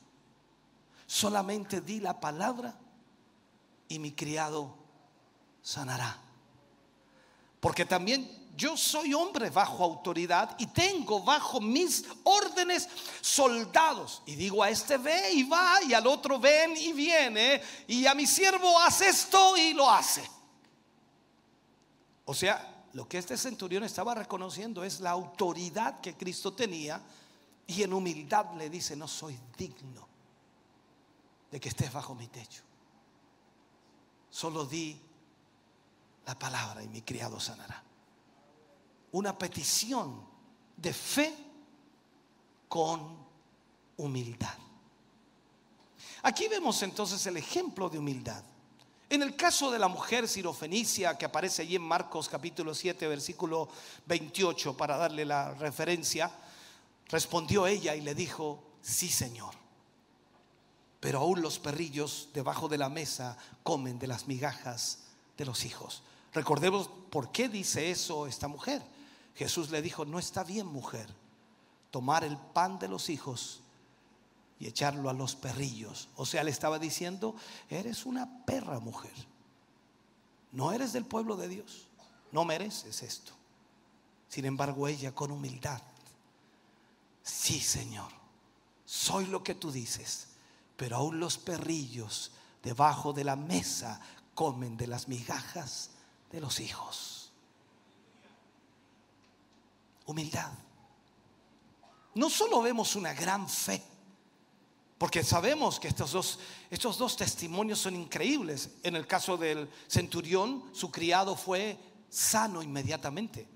[1.07, 2.77] Solamente di la palabra
[3.87, 4.75] y mi criado
[5.63, 6.19] sanará.
[7.61, 12.89] Porque también yo soy hombre bajo autoridad y tengo bajo mis órdenes
[13.21, 14.25] soldados.
[14.27, 18.17] Y digo a este ve y va y al otro ven y viene y a
[18.17, 20.29] mi siervo hace esto y lo hace.
[22.25, 27.03] O sea, lo que este centurión estaba reconociendo es la autoridad que Cristo tenía
[27.67, 30.07] y en humildad le dice, no soy digno
[31.51, 32.63] de que estés bajo mi techo.
[34.31, 35.01] Solo di
[36.27, 37.83] la palabra y mi criado sanará
[39.13, 40.27] una petición
[40.77, 41.35] de fe
[42.69, 43.17] con
[43.99, 44.57] humildad.
[46.23, 48.43] Aquí vemos entonces el ejemplo de humildad.
[49.13, 53.69] En el caso de la mujer sirofenicia que aparece allí en Marcos capítulo 7 versículo
[54.07, 56.31] 28 para darle la referencia,
[57.11, 59.53] respondió ella y le dijo, sí Señor,
[60.99, 65.01] pero aún los perrillos debajo de la mesa comen de las migajas
[65.37, 66.03] de los hijos.
[66.33, 68.81] Recordemos por qué dice eso esta mujer.
[69.35, 71.07] Jesús le dijo, no está bien mujer
[71.91, 73.61] tomar el pan de los hijos
[74.63, 76.09] y echarlo a los perrillos.
[76.15, 77.35] O sea, le estaba diciendo,
[77.69, 79.11] eres una perra mujer.
[80.53, 81.89] No eres del pueblo de Dios.
[82.31, 83.33] No mereces esto.
[84.29, 85.83] Sin embargo, ella con humildad,
[87.25, 88.13] sí Señor,
[88.85, 90.29] soy lo que tú dices,
[90.77, 92.31] pero aún los perrillos
[92.63, 94.01] debajo de la mesa
[94.33, 95.91] comen de las migajas
[96.31, 97.33] de los hijos.
[100.07, 100.53] Humildad.
[102.15, 103.83] No solo vemos una gran fe,
[105.03, 106.39] porque sabemos que estos dos,
[106.71, 108.71] estos dos testimonios son increíbles.
[108.85, 111.77] En el caso del centurión, su criado fue
[112.09, 113.49] sano inmediatamente.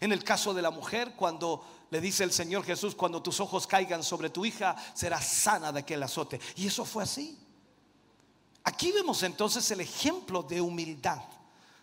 [0.00, 3.66] En el caso de la mujer, cuando le dice el Señor Jesús, cuando tus ojos
[3.66, 6.40] caigan sobre tu hija, será sana de aquel azote.
[6.54, 7.38] Y eso fue así.
[8.64, 11.20] Aquí vemos entonces el ejemplo de humildad.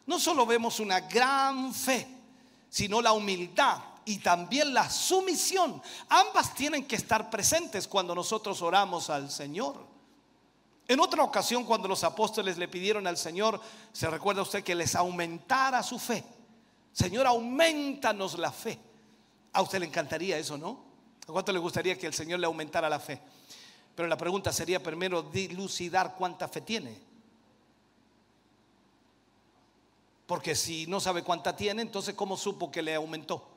[0.07, 2.07] No solo vemos una gran fe,
[2.67, 5.81] sino la humildad y también la sumisión.
[6.09, 9.93] Ambas tienen que estar presentes cuando nosotros oramos al Señor.
[10.87, 13.59] En otra ocasión, cuando los apóstoles le pidieron al Señor,
[13.91, 16.23] se recuerda usted que les aumentara su fe.
[16.91, 18.77] Señor, aumentanos la fe.
[19.53, 20.83] A usted le encantaría eso, ¿no?
[21.27, 23.21] ¿A cuánto le gustaría que el Señor le aumentara la fe?
[23.95, 26.99] Pero la pregunta sería primero dilucidar cuánta fe tiene.
[30.25, 33.52] Porque si no sabe cuánta tiene, entonces ¿cómo supo que le aumentó?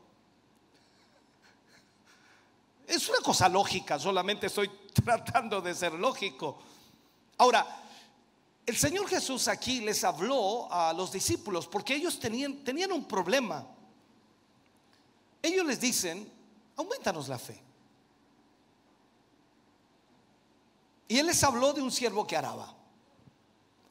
[2.86, 4.70] Es una cosa lógica, solamente estoy
[5.04, 6.58] tratando de ser lógico.
[7.38, 7.66] Ahora,
[8.64, 13.64] el Señor Jesús aquí les habló a los discípulos porque ellos tenían, un problema.
[15.42, 16.28] Ellos les dicen,
[16.76, 17.62] aumentanos la fe.
[21.08, 22.74] Y él les habló de un siervo que araba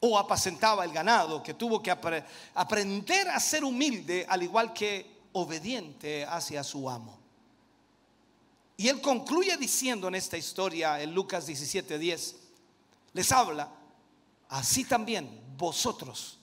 [0.00, 6.26] o apacentaba el ganado, que tuvo que aprender a ser humilde al igual que obediente
[6.26, 7.25] hacia su amo.
[8.86, 12.36] Y él concluye diciendo en esta historia, en Lucas 17:10,
[13.14, 13.68] les habla,
[14.48, 16.38] así también vosotros,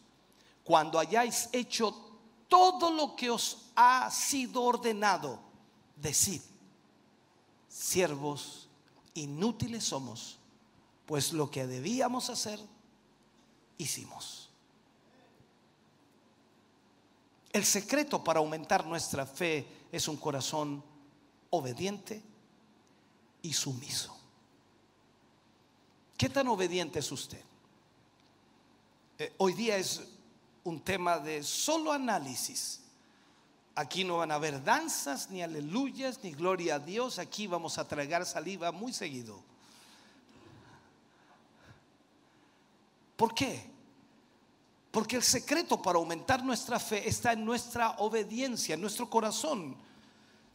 [0.62, 1.96] cuando hayáis hecho
[2.50, 5.40] todo lo que os ha sido ordenado,
[5.96, 6.42] decid,
[7.70, 8.68] siervos
[9.14, 10.38] inútiles somos
[11.06, 12.60] pues lo que debíamos hacer,
[13.78, 14.50] hicimos.
[17.54, 20.84] El secreto para aumentar nuestra fe es un corazón
[21.50, 22.33] obediente
[23.44, 24.18] y sumiso.
[26.18, 27.42] ¿Qué tan obediente es usted?
[29.20, 30.02] Eh, hoy día es
[30.64, 32.80] un tema de solo análisis.
[33.76, 37.20] Aquí no van a haber danzas, ni aleluyas, ni gloria a Dios.
[37.20, 39.44] Aquí vamos a tragar saliva muy seguido.
[43.18, 43.70] ¿Por qué?
[44.92, 49.76] Porque el secreto para aumentar nuestra fe está en nuestra obediencia, en nuestro corazón.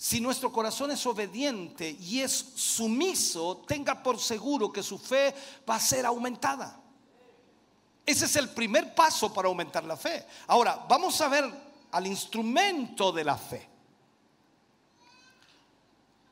[0.00, 5.34] Si nuestro corazón es obediente y es sumiso, tenga por seguro que su fe
[5.68, 6.80] va a ser aumentada.
[8.06, 10.24] Ese es el primer paso para aumentar la fe.
[10.46, 11.52] Ahora, vamos a ver
[11.90, 13.68] al instrumento de la fe.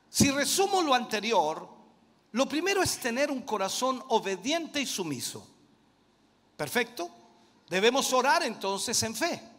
[0.09, 1.67] Si resumo lo anterior,
[2.31, 5.45] lo primero es tener un corazón obediente y sumiso.
[6.55, 7.11] Perfecto.
[7.67, 9.56] Debemos orar entonces en fe.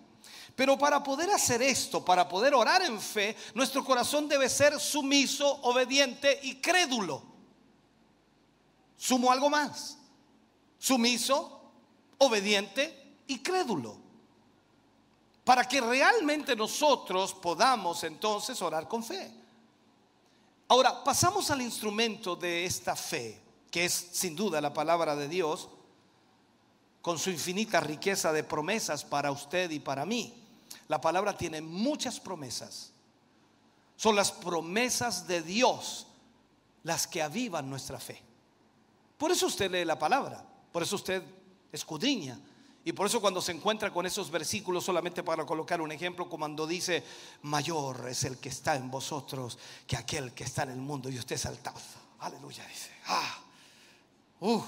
[0.59, 5.49] Pero para poder hacer esto, para poder orar en fe, nuestro corazón debe ser sumiso,
[5.63, 7.23] obediente y crédulo.
[8.97, 9.97] Sumo algo más.
[10.77, 11.61] Sumiso,
[12.19, 13.99] obediente y crédulo.
[15.45, 19.31] Para que realmente nosotros podamos entonces orar con fe.
[20.67, 23.41] Ahora, pasamos al instrumento de esta fe,
[23.71, 25.69] que es sin duda la palabra de Dios
[27.01, 30.47] con su infinita riqueza de promesas para usted y para mí.
[30.89, 32.93] La palabra tiene muchas promesas.
[33.97, 36.07] Son las promesas de Dios
[36.83, 38.23] las que avivan nuestra fe.
[39.17, 41.23] Por eso usted lee la palabra, por eso usted
[41.73, 42.41] escudriña.
[42.85, 46.67] Y por eso cuando se encuentra con esos versículos, solamente para colocar un ejemplo, cuando
[46.67, 47.05] dice,
[47.43, 51.11] mayor es el que está en vosotros que aquel que está en el mundo.
[51.11, 51.75] Y usted salta,
[52.21, 53.39] aleluya, dice, ah,
[54.41, 54.63] uh,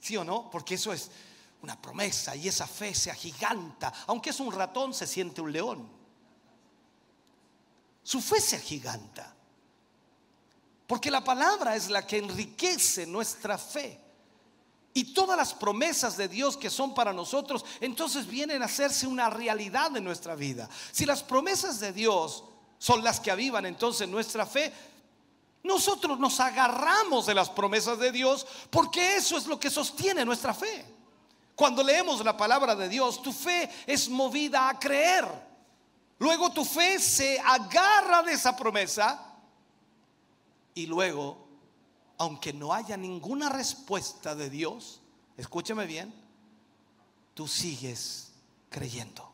[0.00, 0.50] ¿Sí o no?
[0.50, 1.10] Porque eso es
[1.62, 3.92] una promesa y esa fe se agiganta.
[4.06, 5.88] Aunque es un ratón, se siente un león.
[8.02, 9.34] Su fe se agiganta.
[10.86, 14.00] Porque la palabra es la que enriquece nuestra fe.
[14.92, 19.30] Y todas las promesas de Dios que son para nosotros, entonces vienen a hacerse una
[19.30, 20.68] realidad en nuestra vida.
[20.90, 22.42] Si las promesas de Dios
[22.78, 24.72] son las que avivan entonces nuestra fe,
[25.62, 30.54] nosotros nos agarramos de las promesas de Dios porque eso es lo que sostiene nuestra
[30.54, 30.99] fe.
[31.60, 35.26] Cuando leemos la palabra de Dios, tu fe es movida a creer.
[36.18, 39.36] Luego tu fe se agarra de esa promesa
[40.72, 41.46] y luego,
[42.16, 45.02] aunque no haya ninguna respuesta de Dios,
[45.36, 46.14] escúchame bien,
[47.34, 48.32] tú sigues
[48.70, 49.30] creyendo.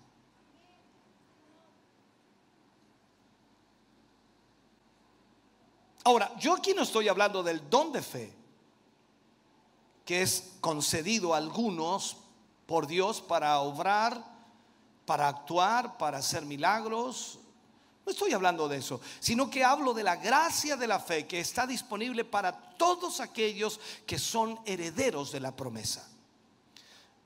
[6.03, 8.35] Ahora, yo aquí no estoy hablando del don de fe,
[10.07, 12.17] que es concedido a algunos
[12.65, 14.25] por Dios para obrar,
[15.05, 17.41] para actuar, para hacer milagros.
[18.07, 21.41] No estoy hablando de eso, sino que hablo de la gracia de la fe que
[21.41, 26.09] está disponible para todos aquellos que son herederos de la promesa.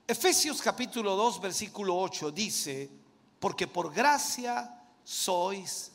[0.09, 2.91] Efesios capítulo 2, versículo 8 dice,
[3.39, 4.74] porque por gracia
[5.05, 5.93] sois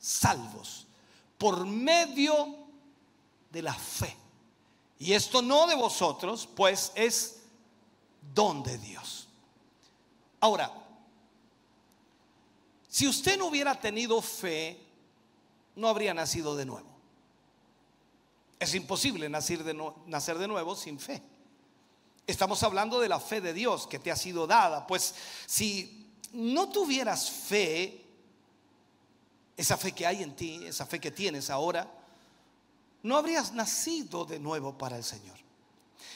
[0.00, 0.88] salvos,
[1.38, 2.58] por medio
[3.50, 4.23] de la fe.
[4.98, 7.42] Y esto no de vosotros, pues es
[8.32, 9.28] don de Dios.
[10.40, 10.72] Ahora,
[12.88, 14.78] si usted no hubiera tenido fe,
[15.76, 16.88] no habría nacido de nuevo.
[18.58, 19.74] Es imposible nacer de,
[20.06, 21.20] nacer de nuevo sin fe.
[22.26, 24.86] Estamos hablando de la fe de Dios que te ha sido dada.
[24.86, 25.14] Pues
[25.46, 28.04] si no tuvieras fe,
[29.56, 31.90] esa fe que hay en ti, esa fe que tienes ahora,
[33.04, 35.36] no habrías nacido de nuevo para el Señor.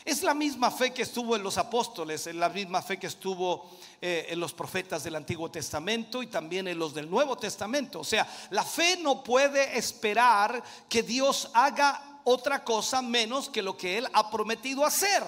[0.05, 3.71] Es la misma fe que estuvo en los apóstoles, es la misma fe que estuvo
[4.01, 8.01] eh, en los profetas del Antiguo Testamento y también en los del Nuevo Testamento.
[8.01, 13.77] O sea, la fe no puede esperar que Dios haga otra cosa menos que lo
[13.77, 15.23] que Él ha prometido hacer.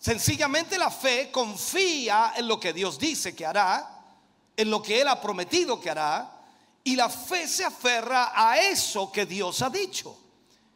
[0.00, 4.02] Sencillamente la fe confía en lo que Dios dice que hará,
[4.56, 6.28] en lo que Él ha prometido que hará,
[6.82, 10.16] y la fe se aferra a eso que Dios ha dicho.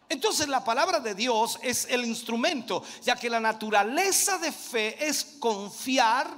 [0.08, 5.24] Entonces la palabra de Dios es el instrumento, ya que la naturaleza de fe es
[5.38, 6.28] confiar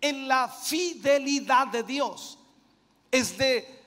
[0.00, 2.38] en la fidelidad de Dios.
[3.10, 3.82] Es de,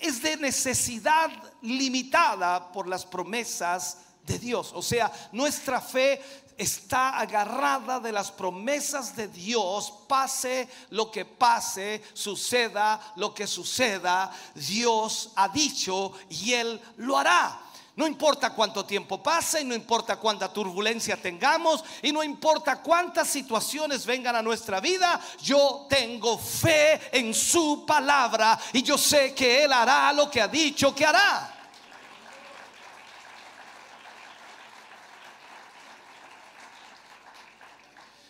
[0.00, 1.30] es de necesidad
[1.62, 4.72] limitada por las promesas de Dios.
[4.74, 6.20] O sea, nuestra fe
[6.56, 14.30] está agarrada de las promesas de Dios, pase lo que pase, suceda lo que suceda,
[14.54, 17.69] Dios ha dicho y Él lo hará.
[18.00, 24.06] No importa cuánto tiempo pase, no importa cuánta turbulencia tengamos y no importa cuántas situaciones
[24.06, 29.72] vengan a nuestra vida, yo tengo fe en su palabra y yo sé que Él
[29.74, 31.54] hará lo que ha dicho que hará.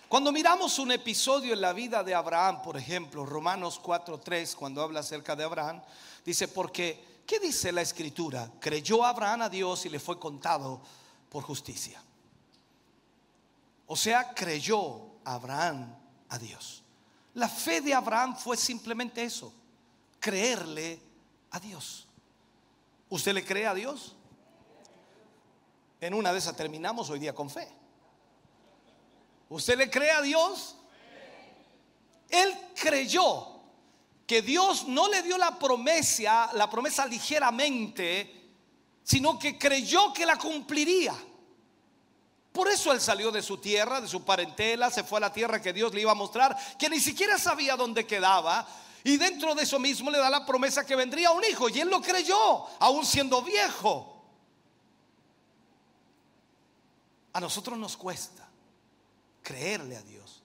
[0.08, 4.98] Cuando miramos un episodio en la vida de Abraham, por ejemplo, Romanos 4:3, cuando habla
[4.98, 5.80] acerca de Abraham,
[6.24, 8.50] dice, porque ¿Qué dice la escritura?
[8.58, 10.82] Creyó Abraham a Dios y le fue contado
[11.28, 12.02] por justicia.
[13.86, 15.94] O sea, creyó Abraham
[16.28, 16.82] a Dios.
[17.34, 19.54] La fe de Abraham fue simplemente eso,
[20.18, 21.00] creerle
[21.52, 22.08] a Dios.
[23.10, 24.16] ¿Usted le cree a Dios?
[26.00, 27.68] En una de esas terminamos hoy día con fe.
[29.50, 30.74] ¿Usted le cree a Dios?
[32.28, 33.59] Él creyó
[34.30, 38.52] que Dios no le dio la promesa, la promesa ligeramente,
[39.02, 41.16] sino que creyó que la cumpliría.
[42.52, 45.60] Por eso él salió de su tierra, de su parentela, se fue a la tierra
[45.60, 48.68] que Dios le iba a mostrar, que ni siquiera sabía dónde quedaba.
[49.02, 51.68] Y dentro de eso mismo le da la promesa que vendría un hijo.
[51.68, 54.26] Y él lo creyó, aún siendo viejo.
[57.32, 58.48] A nosotros nos cuesta
[59.42, 60.40] creerle a Dios.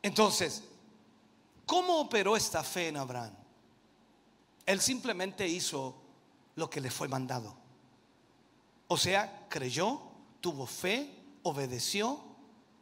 [0.00, 0.62] Entonces,
[1.68, 3.34] ¿Cómo operó esta fe en Abraham?
[4.64, 5.94] Él simplemente hizo
[6.56, 7.54] lo que le fue mandado.
[8.86, 10.00] O sea, creyó,
[10.40, 12.22] tuvo fe, obedeció,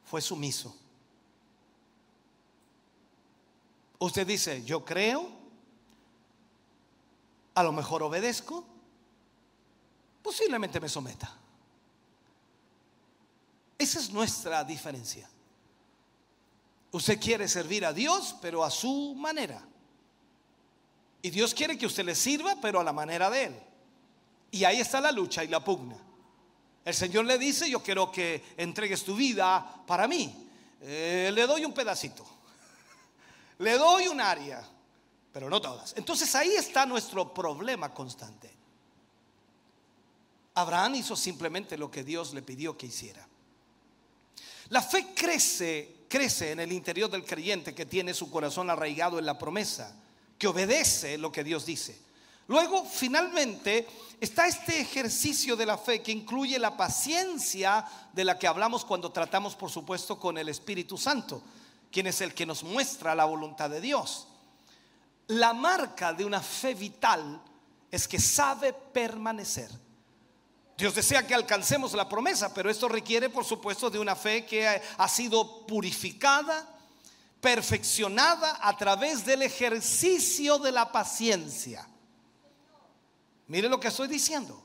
[0.04, 0.72] fue sumiso.
[3.98, 5.30] Usted dice, yo creo,
[7.56, 8.64] a lo mejor obedezco,
[10.22, 11.36] posiblemente me someta.
[13.76, 15.28] Esa es nuestra diferencia.
[16.96, 19.62] Usted quiere servir a Dios, pero a su manera.
[21.20, 23.56] Y Dios quiere que usted le sirva, pero a la manera de Él.
[24.50, 25.98] Y ahí está la lucha y la pugna.
[26.82, 30.48] El Señor le dice, yo quiero que entregues tu vida para mí.
[30.80, 32.26] Eh, le doy un pedacito.
[33.58, 34.66] Le doy un área,
[35.32, 35.92] pero no todas.
[35.98, 38.50] Entonces ahí está nuestro problema constante.
[40.54, 43.28] Abraham hizo simplemente lo que Dios le pidió que hiciera.
[44.70, 49.26] La fe crece crece en el interior del creyente que tiene su corazón arraigado en
[49.26, 49.94] la promesa,
[50.38, 51.98] que obedece lo que Dios dice.
[52.48, 53.88] Luego, finalmente,
[54.20, 59.10] está este ejercicio de la fe que incluye la paciencia de la que hablamos cuando
[59.10, 61.42] tratamos, por supuesto, con el Espíritu Santo,
[61.90, 64.28] quien es el que nos muestra la voluntad de Dios.
[65.28, 67.42] La marca de una fe vital
[67.90, 69.70] es que sabe permanecer.
[70.76, 74.66] Dios desea que alcancemos la promesa, pero esto requiere, por supuesto, de una fe que
[74.68, 76.68] ha sido purificada,
[77.40, 81.88] perfeccionada a través del ejercicio de la paciencia.
[83.46, 84.62] Mire lo que estoy diciendo.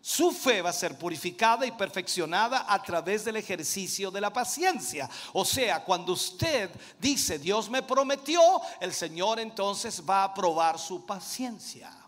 [0.00, 5.10] Su fe va a ser purificada y perfeccionada a través del ejercicio de la paciencia.
[5.32, 6.70] O sea, cuando usted
[7.00, 8.40] dice, Dios me prometió,
[8.80, 12.05] el Señor entonces va a probar su paciencia.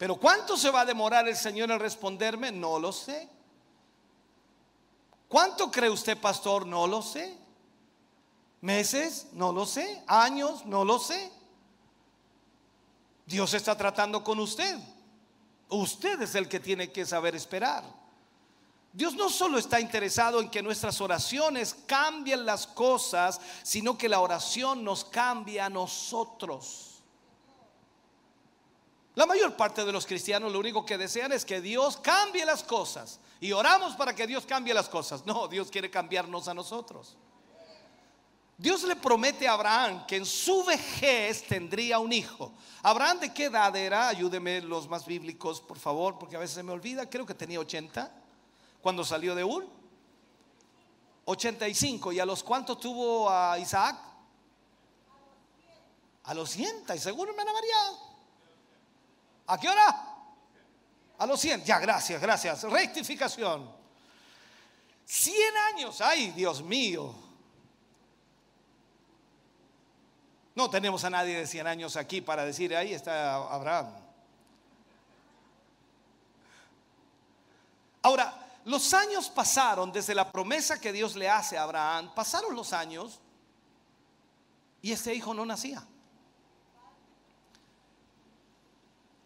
[0.00, 2.50] Pero ¿cuánto se va a demorar el Señor en responderme?
[2.50, 3.28] No lo sé.
[5.28, 6.66] ¿Cuánto cree usted, pastor?
[6.66, 7.36] No lo sé.
[8.62, 9.26] ¿Meses?
[9.32, 10.02] No lo sé.
[10.06, 10.64] ¿Años?
[10.64, 11.30] No lo sé.
[13.26, 14.78] Dios está tratando con usted.
[15.68, 17.84] Usted es el que tiene que saber esperar.
[18.94, 24.20] Dios no solo está interesado en que nuestras oraciones cambien las cosas, sino que la
[24.20, 26.89] oración nos cambia a nosotros.
[29.14, 32.62] La mayor parte de los cristianos lo único que desean es que Dios cambie las
[32.62, 33.18] cosas.
[33.40, 35.26] Y oramos para que Dios cambie las cosas.
[35.26, 37.16] No, Dios quiere cambiarnos a nosotros.
[38.56, 42.52] Dios le promete a Abraham que en su vejez tendría un hijo.
[42.82, 44.08] Abraham de qué edad era?
[44.08, 47.08] Ayúdeme los más bíblicos, por favor, porque a veces se me olvida.
[47.08, 48.12] Creo que tenía 80
[48.82, 49.66] cuando salió de Ur.
[51.24, 52.12] 85.
[52.12, 53.98] ¿Y a los cuántos tuvo a Isaac?
[56.24, 56.84] A los 100.
[56.94, 58.09] ¿Y seguro, hermana María?
[59.50, 60.06] ¿A qué hora?
[61.18, 61.64] A los 100.
[61.64, 62.62] Ya, gracias, gracias.
[62.62, 63.68] Rectificación.
[65.04, 66.00] 100 años.
[66.00, 67.12] Ay, Dios mío.
[70.54, 73.92] No tenemos a nadie de 100 años aquí para decir, ahí está Abraham.
[78.02, 82.72] Ahora, los años pasaron desde la promesa que Dios le hace a Abraham, pasaron los
[82.72, 83.20] años
[84.80, 85.84] y este hijo no nacía.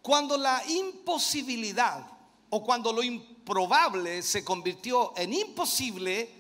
[0.05, 2.07] Cuando la imposibilidad
[2.51, 6.31] o cuando lo improbable se convirtió en imposible,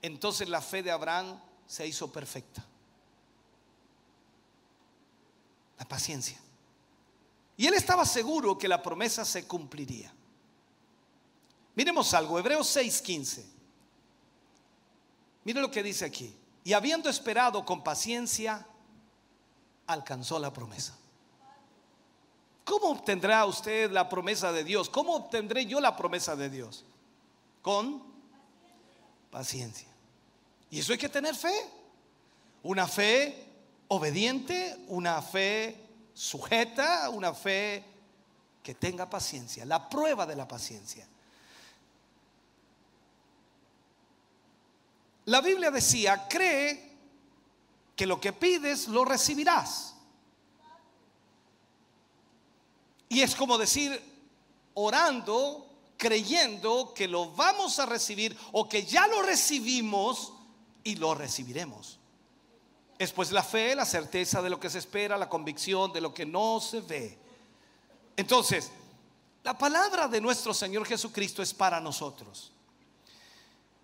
[0.00, 2.64] entonces la fe de Abraham se hizo perfecta.
[5.78, 6.38] la paciencia.
[7.56, 10.12] Y él estaba seguro que la promesa se cumpliría.
[11.74, 13.44] Miremos algo, Hebreos 6:15.
[15.44, 16.34] Mire lo que dice aquí.
[16.64, 18.66] Y habiendo esperado con paciencia,
[19.86, 20.96] alcanzó la promesa.
[22.68, 24.90] ¿Cómo obtendrá usted la promesa de Dios?
[24.90, 26.84] ¿Cómo obtendré yo la promesa de Dios?
[27.62, 28.02] Con
[29.30, 29.88] paciencia.
[30.70, 31.54] Y eso hay que tener fe.
[32.62, 33.46] Una fe
[33.88, 37.82] obediente, una fe sujeta, una fe
[38.62, 41.08] que tenga paciencia, la prueba de la paciencia.
[45.24, 46.92] La Biblia decía, cree
[47.96, 49.94] que lo que pides lo recibirás.
[53.08, 54.00] Y es como decir,
[54.74, 60.32] orando, creyendo que lo vamos a recibir o que ya lo recibimos
[60.84, 61.98] y lo recibiremos.
[62.98, 66.12] Es pues la fe, la certeza de lo que se espera, la convicción de lo
[66.12, 67.18] que no se ve.
[68.16, 68.70] Entonces,
[69.44, 72.52] la palabra de nuestro Señor Jesucristo es para nosotros.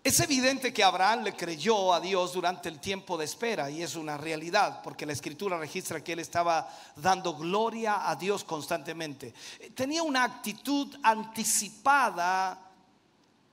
[0.05, 3.95] Es evidente que Abraham le creyó a Dios durante el tiempo de espera y es
[3.95, 9.33] una realidad porque la escritura registra que él estaba dando gloria a Dios constantemente.
[9.73, 12.69] Tenía una actitud anticipada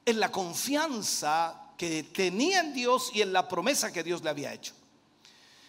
[0.04, 4.52] en la confianza que tenía en Dios y en la promesa que Dios le había
[4.52, 4.74] hecho.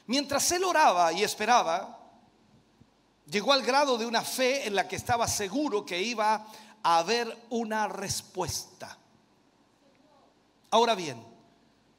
[0.07, 1.97] Mientras él oraba y esperaba,
[3.25, 6.45] llegó al grado de una fe en la que estaba seguro que iba
[6.84, 8.97] a haber una respuesta.
[10.74, 11.24] Ahora bien,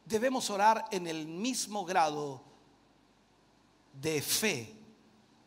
[0.04, 2.42] debemos orar en el mismo grado
[3.92, 4.74] de fe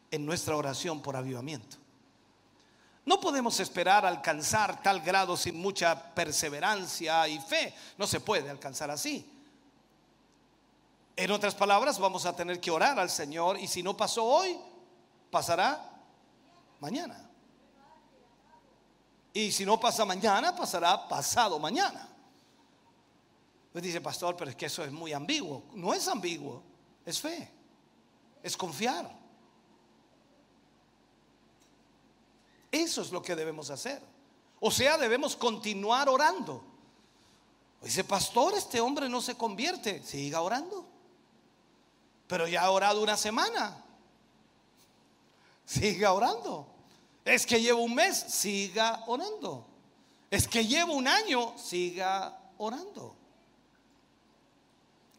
[0.10, 1.76] en nuestra oración por avivamiento.
[3.04, 7.76] No podemos esperar alcanzar tal grado sin mucha perseverancia y fe.
[7.98, 9.30] No se puede alcanzar así.
[11.18, 14.58] En otras palabras, vamos a tener que orar al Señor y si no pasó hoy,
[15.30, 15.82] pasará
[16.80, 17.30] mañana.
[19.34, 22.14] Y si no pasa mañana, pasará pasado mañana.
[23.72, 25.64] Pues dice, pastor, pero es que eso es muy ambiguo.
[25.74, 26.64] No es ambiguo,
[27.06, 27.52] es fe,
[28.42, 29.18] es confiar.
[32.72, 34.02] Eso es lo que debemos hacer.
[34.60, 36.64] O sea, debemos continuar orando.
[37.82, 40.04] Dice, pastor, este hombre no se convierte.
[40.04, 40.86] Siga orando.
[42.28, 43.84] Pero ya ha orado una semana.
[45.66, 46.68] Siga orando.
[47.24, 49.68] Es que llevo un mes, siga orando.
[50.32, 53.17] Es que llevo un año, siga orando.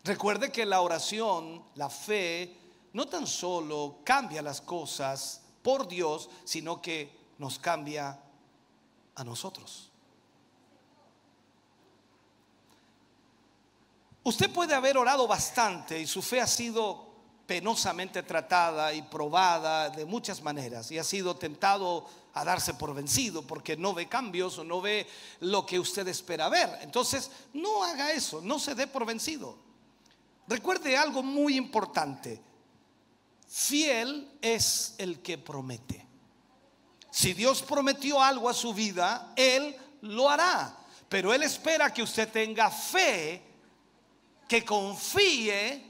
[0.08, 2.56] Recuerde que la oración, la fe,
[2.94, 8.18] no tan solo cambia las cosas por Dios, sino que nos cambia
[9.14, 9.90] a nosotros.
[14.24, 17.06] Usted puede haber orado bastante y su fe ha sido
[17.46, 23.42] penosamente tratada y probada de muchas maneras y ha sido tentado a darse por vencido
[23.42, 25.06] porque no ve cambios o no ve
[25.40, 26.78] lo que usted espera ver.
[26.80, 29.67] Entonces, no haga eso, no se dé por vencido.
[30.48, 32.40] Recuerde algo muy importante.
[33.46, 36.06] Fiel es el que promete.
[37.10, 40.74] Si Dios prometió algo a su vida, Él lo hará.
[41.08, 43.42] Pero Él espera que usted tenga fe,
[44.48, 45.84] que confíe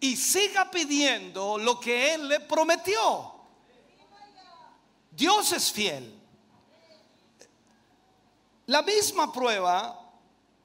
[0.00, 3.34] y siga pidiendo lo que Él le prometió.
[5.10, 6.18] Dios es fiel.
[8.66, 9.99] La misma prueba,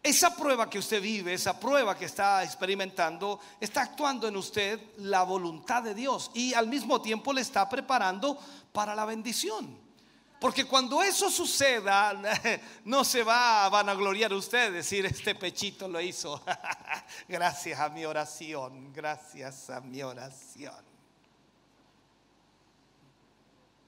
[0.06, 5.24] esa prueba que usted vive, esa prueba que está experimentando, está actuando en usted la
[5.24, 8.38] voluntad de Dios y al mismo tiempo le está preparando
[8.72, 9.76] para la bendición.
[10.40, 12.14] Porque cuando eso suceda,
[12.86, 16.40] no se va a vanagloriar usted, decir, este pechito lo hizo.
[17.28, 20.86] gracias a mi oración, gracias a mi oración.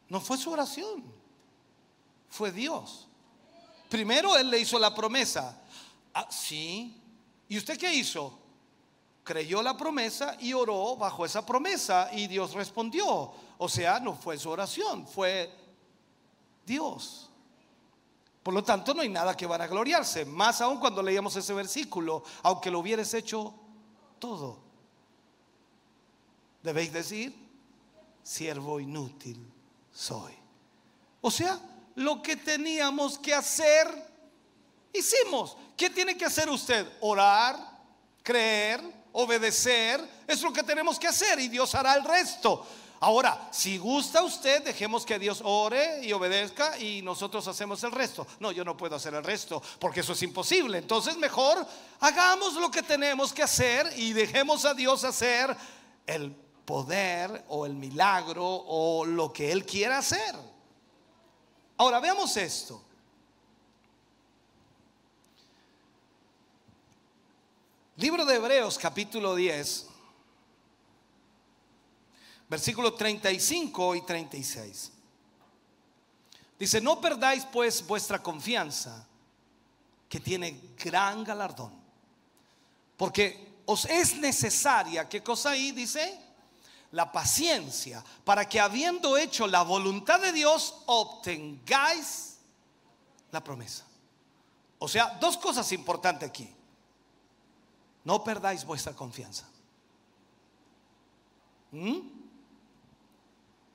[0.10, 1.04] No fue su oración,
[2.28, 3.08] fue Dios.
[3.88, 5.62] Primero Él le hizo la promesa.
[6.20, 7.00] Ah, sí.
[7.48, 8.40] ¿Y usted qué hizo?
[9.24, 13.32] Creyó la promesa y oró bajo esa promesa y Dios respondió.
[13.60, 15.54] O sea, no fue su oración, fue
[16.66, 17.30] Dios.
[18.42, 20.26] Por lo tanto, no hay nada que van a gloriarse.
[20.26, 23.54] Más aún cuando leíamos ese versículo, aunque lo hubieras hecho
[24.18, 24.58] todo.
[26.64, 27.36] Debéis decir,
[28.24, 29.54] siervo inútil
[29.94, 30.34] soy.
[31.22, 31.60] O sea,
[31.94, 33.88] lo que teníamos que hacer,
[34.92, 35.58] hicimos.
[35.78, 36.88] ¿Qué tiene que hacer usted?
[37.02, 37.56] Orar,
[38.24, 38.82] creer,
[39.14, 40.04] obedecer.
[40.28, 42.66] Es lo que tenemos que hacer y Dios hará el resto.
[43.00, 48.26] Ahora, si gusta usted, dejemos que Dios ore y obedezca y nosotros hacemos el resto.
[48.40, 50.80] No, yo no puedo hacer el resto porque eso es imposible.
[50.80, 51.64] Entonces, mejor
[52.00, 55.56] hagamos lo que tenemos que hacer y dejemos a Dios hacer
[56.08, 56.32] el
[56.66, 60.36] poder o el milagro o lo que Él quiera hacer.
[61.78, 62.87] Ahora, veamos esto.
[67.98, 69.88] Libro de Hebreos capítulo 10
[72.48, 74.92] versículos 35 y 36.
[76.60, 79.08] Dice, no perdáis pues vuestra confianza,
[80.08, 81.74] que tiene gran galardón,
[82.96, 86.20] porque os es necesaria, ¿qué cosa ahí dice?
[86.92, 92.38] La paciencia, para que habiendo hecho la voluntad de Dios, obtengáis
[93.32, 93.86] la promesa.
[94.78, 96.57] O sea, dos cosas importantes aquí.
[98.08, 99.46] No perdáis vuestra confianza.
[101.72, 102.18] ¿Mm?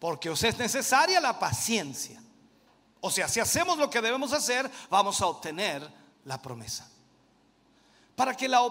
[0.02, 2.20] porque os es necesaria la paciencia.
[3.00, 5.88] O sea, si hacemos lo que debemos hacer, vamos a obtener
[6.24, 6.90] la promesa.
[8.16, 8.68] Para que la,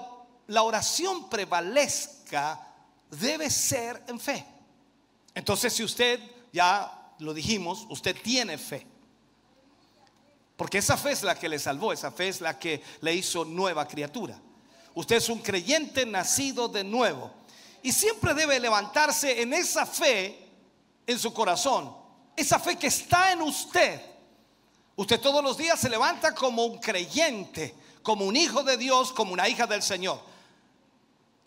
[0.48, 2.68] la oración prevalezca,
[3.10, 4.46] debe ser en fe.
[5.34, 6.20] Entonces, si usted,
[6.52, 8.86] ya lo dijimos, usted tiene fe.
[10.58, 13.46] Porque esa fe es la que le salvó, esa fe es la que le hizo
[13.46, 14.38] nueva criatura.
[14.94, 17.32] Usted es un creyente nacido de nuevo.
[17.84, 20.48] Y siempre debe levantarse en esa fe
[21.08, 21.96] en su corazón,
[22.36, 24.02] esa fe que está en usted.
[24.96, 27.74] Usted todos los días se levanta como un creyente,
[28.04, 30.22] como un hijo de Dios, como una hija del Señor.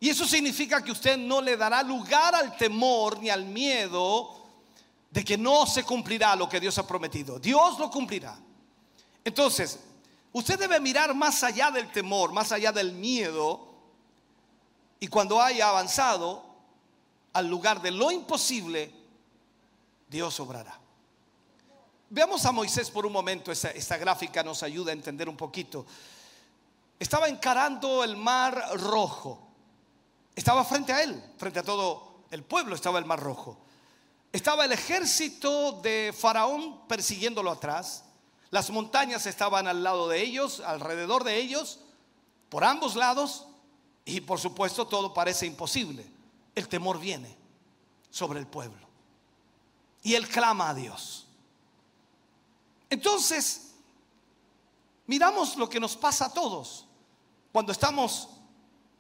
[0.01, 4.43] Y eso significa que usted no le dará lugar al temor ni al miedo
[5.11, 7.39] de que no se cumplirá lo que Dios ha prometido.
[7.39, 8.37] Dios lo cumplirá.
[9.25, 9.79] Entonces,
[10.35, 13.72] usted debe mirar más allá del temor, más allá del miedo.
[15.01, 16.45] Y cuando haya avanzado
[17.32, 18.93] al lugar de lo imposible,
[20.09, 20.78] Dios obrará.
[22.11, 25.87] Veamos a Moisés por un momento, esta, gráfica nos ayuda a entender un poquito.
[26.99, 29.41] Estaba encarando el mar rojo.
[30.37, 33.59] Estaba frente a él, frente a todo el pueblo estaba el mar rojo.
[34.32, 38.05] Estaba el ejército de Faraón persiguiéndolo atrás.
[38.55, 41.81] Las montañas estaban al lado de ellos, alrededor de ellos,
[42.49, 43.49] por ambos lados.
[44.05, 46.07] Y por supuesto todo parece imposible.
[46.55, 47.37] El temor viene
[48.11, 48.87] sobre el pueblo
[50.05, 51.27] y él clama a Dios.
[52.89, 53.73] Entonces,
[55.09, 56.87] miramos lo que nos pasa a todos
[57.51, 58.29] cuando estamos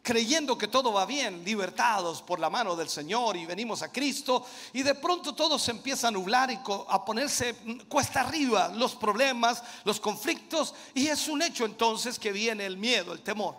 [0.04, 4.44] creyendo que todo va bien, libertados por la mano del Señor y venimos a Cristo
[4.74, 7.56] y de pronto todo se empieza a nublar y a ponerse
[7.88, 13.14] cuesta arriba los problemas, los conflictos y es un hecho entonces que viene el miedo,
[13.14, 13.56] el temor.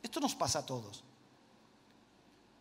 [0.00, 1.02] Esto nos pasa a todos.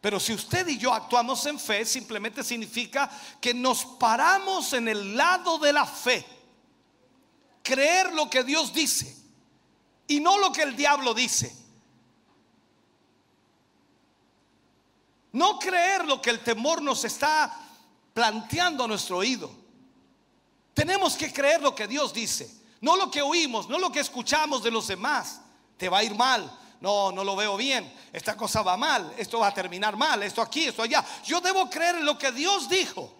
[0.01, 5.15] Pero si usted y yo actuamos en fe, simplemente significa que nos paramos en el
[5.15, 6.25] lado de la fe.
[7.61, 9.15] Creer lo que Dios dice
[10.07, 11.68] y no lo que el diablo dice.
[15.31, 17.55] No creer lo que el temor nos está
[18.13, 19.51] planteando a nuestro oído.
[20.73, 22.49] Tenemos que creer lo que Dios dice,
[22.81, 25.41] no lo que oímos, no lo que escuchamos de los demás.
[25.77, 26.57] Te va a ir mal.
[26.81, 27.93] No, no lo veo bien.
[28.13, 29.13] Esta cosa va mal.
[29.17, 30.23] Esto va a terminar mal.
[30.23, 31.05] Esto aquí, esto allá.
[31.25, 33.13] Yo debo creer en lo que Dios dijo.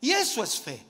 [0.00, 0.84] Y eso es fe.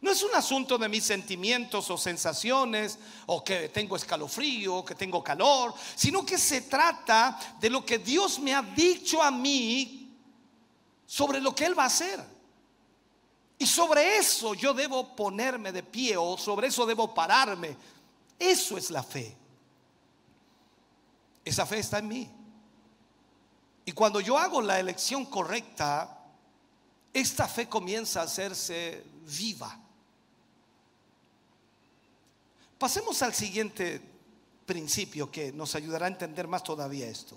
[0.00, 4.94] No es un asunto de mis sentimientos o sensaciones, o que tengo escalofrío, o que
[4.94, 10.10] tengo calor, sino que se trata de lo que Dios me ha dicho a mí
[11.04, 12.24] sobre lo que Él va a hacer.
[13.58, 17.76] Y sobre eso yo debo ponerme de pie, o sobre eso debo pararme.
[18.38, 19.36] Eso es la fe.
[21.44, 22.30] Esa fe está en mí.
[23.84, 26.24] Y cuando yo hago la elección correcta,
[27.12, 29.78] esta fe comienza a hacerse viva.
[32.80, 34.00] Pasemos al siguiente
[34.64, 37.36] principio que nos ayudará a entender más todavía esto.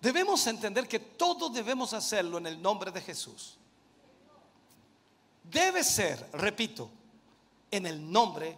[0.00, 3.58] Debemos entender que todo debemos hacerlo en el nombre de Jesús.
[5.42, 6.88] Debe ser, repito,
[7.68, 8.56] en el nombre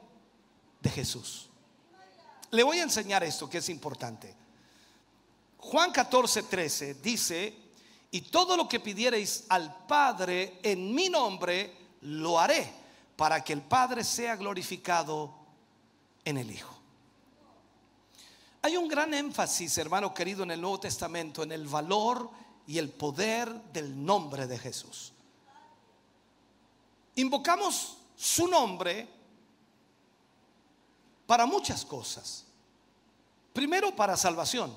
[0.82, 1.48] de Jesús.
[2.50, 4.34] Le voy a enseñar esto que es importante.
[5.56, 7.54] Juan 14, 13 dice,
[8.10, 12.83] y todo lo que pidiereis al Padre en mi nombre, lo haré
[13.16, 15.34] para que el Padre sea glorificado
[16.24, 16.74] en el Hijo.
[18.62, 22.30] Hay un gran énfasis, hermano querido, en el Nuevo Testamento, en el valor
[22.66, 25.12] y el poder del nombre de Jesús.
[27.16, 29.06] Invocamos su nombre
[31.26, 32.46] para muchas cosas.
[33.52, 34.74] Primero para salvación.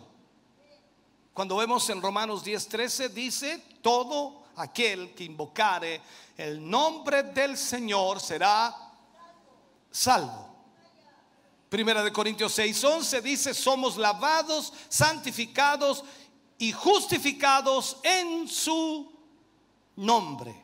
[1.33, 6.01] Cuando vemos en Romanos 10:13 dice, todo aquel que invocare
[6.35, 8.75] el nombre del Señor será
[9.91, 10.55] salvo.
[11.69, 16.03] Primera de Corintios 6, dice, somos lavados, santificados
[16.57, 19.11] y justificados en su
[19.97, 20.63] nombre.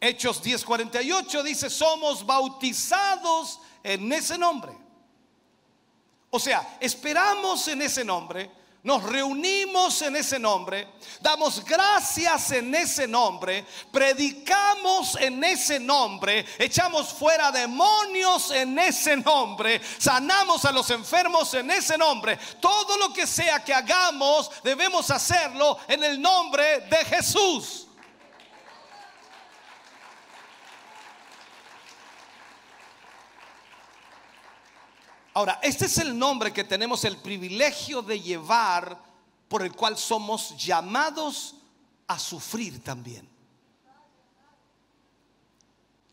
[0.00, 4.76] Hechos 10:48 dice, somos bautizados en ese nombre.
[6.30, 8.50] O sea, esperamos en ese nombre
[8.82, 10.88] nos reunimos en ese nombre,
[11.20, 19.80] damos gracias en ese nombre, predicamos en ese nombre, echamos fuera demonios en ese nombre,
[19.98, 22.38] sanamos a los enfermos en ese nombre.
[22.60, 27.86] Todo lo que sea que hagamos, debemos hacerlo en el nombre de Jesús.
[35.32, 39.00] Ahora, este es el nombre que tenemos el privilegio de llevar
[39.48, 41.54] por el cual somos llamados
[42.06, 43.28] a sufrir también.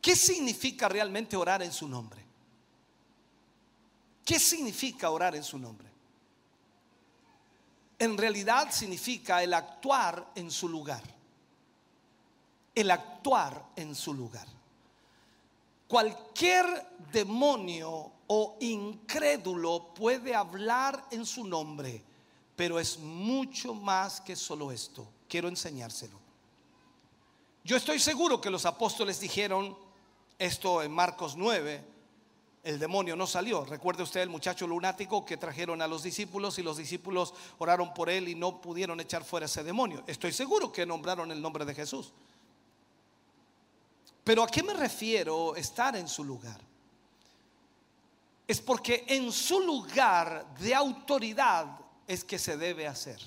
[0.02, 2.24] ¿Qué significa realmente orar en su nombre?
[4.24, 5.88] ¿Qué significa orar en su nombre?
[8.00, 11.04] En realidad significa el actuar en su lugar.
[12.76, 14.57] El actuar en su lugar.
[15.88, 16.66] Cualquier
[17.12, 22.04] demonio o incrédulo puede hablar en su nombre,
[22.56, 25.08] pero es mucho más que solo esto.
[25.30, 26.20] Quiero enseñárselo.
[27.64, 29.78] Yo estoy seguro que los apóstoles dijeron
[30.40, 31.84] esto en Marcos 9.
[32.64, 33.64] El demonio no salió.
[33.64, 38.10] Recuerde usted el muchacho lunático que trajeron a los discípulos y los discípulos oraron por
[38.10, 40.04] él y no pudieron echar fuera ese demonio.
[40.08, 42.14] Estoy seguro que nombraron el nombre de Jesús.
[44.28, 46.60] Pero ¿a qué me refiero estar en su lugar?
[48.46, 53.22] Es porque en su lugar de autoridad es que se debe hacer.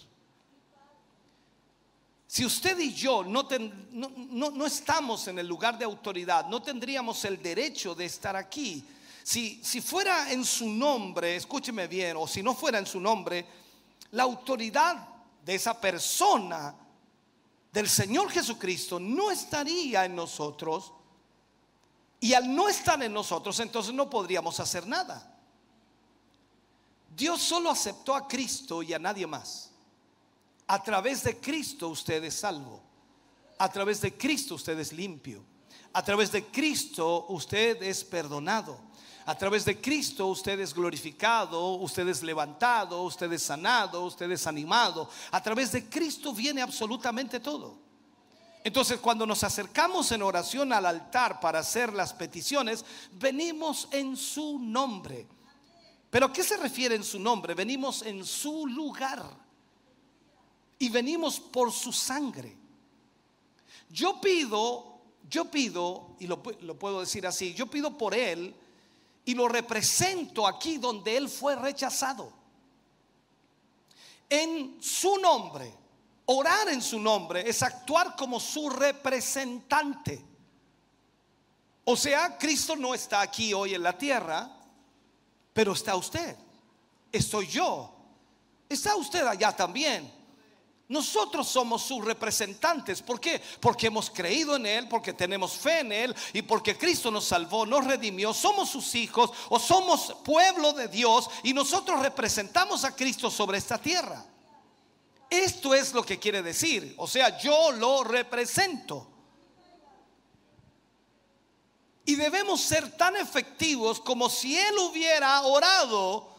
[2.26, 3.48] Si usted y yo no,
[3.92, 8.84] no, estamos en el lugar de autoridad, no tendríamos el derecho de estar aquí.
[9.22, 13.46] Si, si fuera en su nombre, escúcheme bien, o si no fuera en su nombre,
[14.10, 15.08] la autoridad
[15.46, 16.74] de esa persona
[17.72, 20.92] del Señor Jesucristo no estaría en nosotros
[22.20, 25.38] y al no estar en nosotros, entonces no podríamos hacer nada.
[27.16, 29.70] Dios solo aceptó a Cristo y a nadie más.
[30.66, 32.80] A través de Cristo usted es salvo.
[33.58, 35.42] A través de Cristo usted es limpio.
[35.92, 38.78] A través de Cristo usted es perdonado.
[39.26, 44.46] A través de Cristo usted es glorificado, usted es levantado, usted es sanado, usted es
[44.46, 45.08] animado.
[45.30, 47.78] A través de Cristo viene absolutamente todo.
[48.64, 54.58] Entonces cuando nos acercamos en oración al altar para hacer las peticiones, venimos en su
[54.58, 55.26] nombre.
[56.10, 57.54] Pero ¿a qué se refiere en su nombre?
[57.54, 59.24] Venimos en su lugar.
[60.78, 62.56] Y venimos por su sangre.
[63.90, 68.54] Yo pido, yo pido, y lo, lo puedo decir así, yo pido por él
[69.30, 72.32] y lo represento aquí donde él fue rechazado.
[74.28, 75.72] en su nombre.
[76.26, 80.24] Orar en su nombre es actuar como su representante.
[81.84, 84.50] O sea, Cristo no está aquí hoy en la tierra,
[85.52, 86.36] pero está usted.
[87.10, 87.92] Estoy yo.
[88.68, 90.12] Está usted allá también.
[90.90, 93.00] Nosotros somos sus representantes.
[93.00, 93.40] ¿Por qué?
[93.60, 97.64] Porque hemos creído en Él, porque tenemos fe en Él y porque Cristo nos salvó,
[97.64, 98.34] nos redimió.
[98.34, 103.78] Somos sus hijos o somos pueblo de Dios y nosotros representamos a Cristo sobre esta
[103.78, 104.26] tierra.
[105.30, 106.92] Esto es lo que quiere decir.
[106.96, 109.06] O sea, yo lo represento.
[112.04, 116.34] Y debemos ser tan efectivos como si Él hubiera orado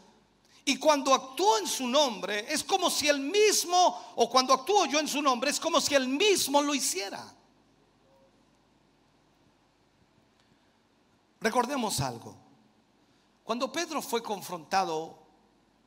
[0.64, 5.00] y cuando actúo en su nombre, es como si él mismo, o cuando actúo yo
[5.00, 7.34] en su nombre, es como si él mismo lo hiciera.
[11.40, 12.36] Recordemos algo.
[13.44, 15.18] Cuando Pedro fue confrontado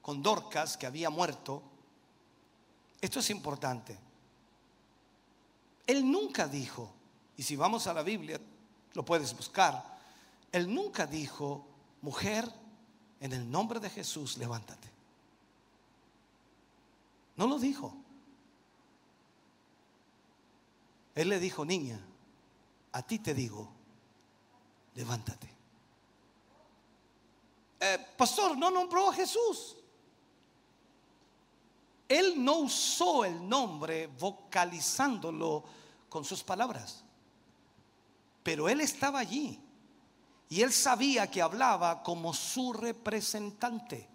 [0.02, 1.62] con Dorcas, que había muerto,
[3.00, 3.96] esto es importante.
[5.86, 6.92] Él nunca dijo,
[7.36, 8.40] y si vamos a la Biblia,
[8.94, 9.98] lo puedes buscar,
[10.50, 11.64] él nunca dijo,
[12.02, 12.50] mujer,
[13.20, 14.88] en el nombre de Jesús, levántate.
[17.36, 17.94] No lo dijo.
[21.14, 22.00] Él le dijo, niña,
[22.92, 23.68] a ti te digo,
[24.94, 25.48] levántate.
[27.80, 29.76] Eh, pastor, no nombró a Jesús.
[32.08, 35.64] Él no usó el nombre vocalizándolo
[36.08, 37.02] con sus palabras,
[38.42, 39.63] pero él estaba allí.
[40.48, 44.08] Y él sabía que hablaba como su representante.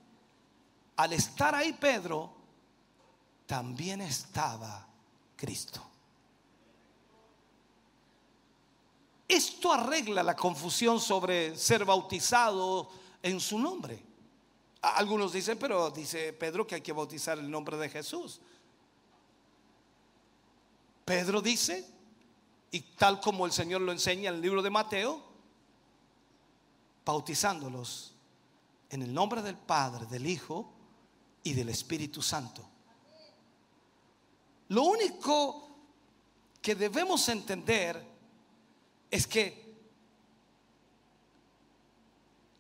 [0.96, 2.34] Al estar ahí Pedro,
[3.46, 4.88] también estaba
[5.36, 5.82] Cristo.
[9.28, 12.90] Esto arregla la confusión sobre ser bautizado
[13.22, 14.02] en su nombre.
[14.82, 18.42] Algunos dicen, pero dice Pedro que hay que bautizar el nombre de Jesús.
[21.06, 21.88] Pedro dice,
[22.72, 25.29] y tal como el Señor lo enseña en el libro de Mateo,
[27.10, 28.14] bautizándolos
[28.88, 30.72] en el nombre del Padre, del Hijo
[31.42, 32.64] y del Espíritu Santo.
[34.68, 35.72] Lo único
[36.62, 38.06] que debemos entender
[39.10, 39.76] es que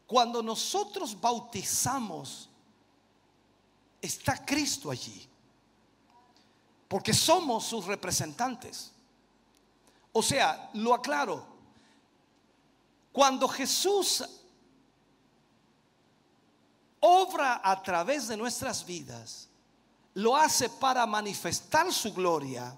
[0.07, 2.49] cuando nosotros bautizamos,
[4.01, 5.29] está Cristo allí,
[6.87, 8.91] porque somos sus representantes.
[10.11, 11.45] O sea, lo aclaro,
[13.11, 14.23] cuando Jesús
[16.99, 19.47] obra a través de nuestras vidas,
[20.13, 22.75] lo hace para manifestar su gloria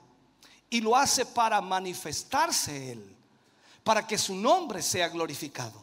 [0.70, 3.16] y lo hace para manifestarse Él,
[3.84, 5.82] para que su nombre sea glorificado.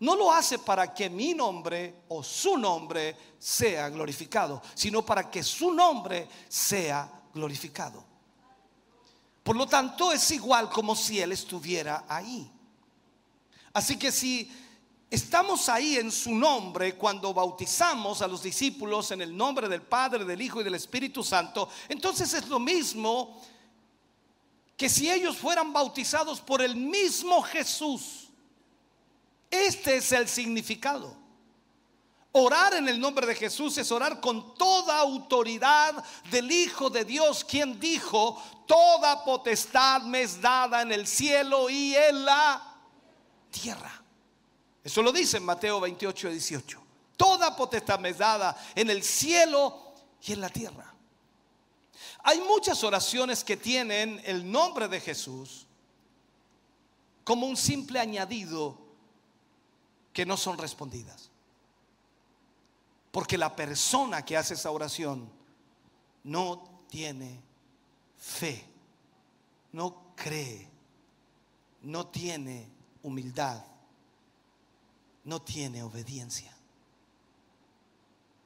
[0.00, 5.44] No lo hace para que mi nombre o su nombre sea glorificado, sino para que
[5.44, 8.04] su nombre sea glorificado.
[9.42, 12.50] Por lo tanto, es igual como si Él estuviera ahí.
[13.72, 14.50] Así que si
[15.12, 20.24] Estamos ahí en su nombre cuando bautizamos a los discípulos en el nombre del Padre,
[20.24, 21.68] del Hijo y del Espíritu Santo.
[21.86, 23.38] Entonces es lo mismo
[24.74, 28.30] que si ellos fueran bautizados por el mismo Jesús.
[29.50, 31.14] Este es el significado.
[32.32, 37.44] Orar en el nombre de Jesús es orar con toda autoridad del Hijo de Dios,
[37.44, 42.78] quien dijo, toda potestad me es dada en el cielo y en la
[43.50, 44.01] tierra.
[44.84, 46.82] Eso lo dice en Mateo 28, 18.
[47.16, 50.92] Toda potestad me dada en el cielo y en la tierra.
[52.24, 55.66] Hay muchas oraciones que tienen el nombre de Jesús
[57.24, 58.76] como un simple añadido
[60.12, 61.30] que no son respondidas.
[63.12, 65.30] Porque la persona que hace esa oración
[66.24, 67.40] no tiene
[68.18, 68.64] fe,
[69.72, 70.68] no cree,
[71.82, 72.68] no tiene
[73.02, 73.71] humildad
[75.24, 76.56] no tiene obediencia.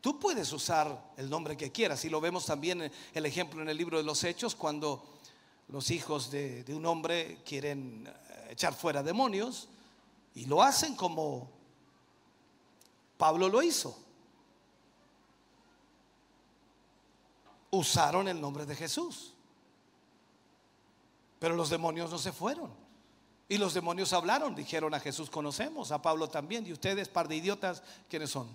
[0.01, 3.77] Tú puedes usar el nombre que quieras y lo vemos también el ejemplo en el
[3.77, 5.19] libro de los Hechos cuando
[5.69, 9.69] los hijos de, de un hombre quieren eh, echar fuera demonios
[10.35, 11.51] y lo hacen como
[13.17, 13.99] Pablo lo hizo.
[17.71, 19.33] Usaron el nombre de Jesús.
[21.39, 22.86] Pero los demonios no se fueron.
[23.49, 27.37] Y los demonios hablaron, dijeron a Jesús conocemos, a Pablo también, y ustedes, par de
[27.37, 28.49] idiotas, ¿quiénes son?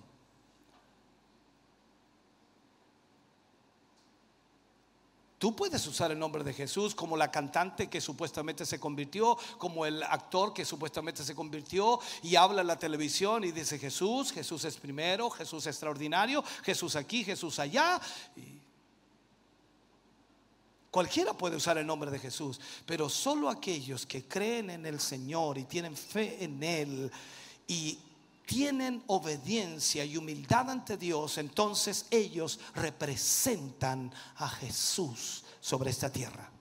[5.42, 9.88] Tú puedes usar el nombre de Jesús como la cantante que supuestamente se convirtió, como
[9.88, 14.66] el actor que supuestamente se convirtió y habla en la televisión y dice Jesús, Jesús
[14.66, 18.00] es primero, Jesús es extraordinario, Jesús aquí, Jesús allá.
[20.92, 25.58] Cualquiera puede usar el nombre de Jesús, pero solo aquellos que creen en el Señor
[25.58, 27.10] y tienen fe en Él
[27.66, 27.98] y
[28.46, 36.52] tienen obediencia y humildad ante Dios, entonces ellos representan a Jesús sobre esta tierra.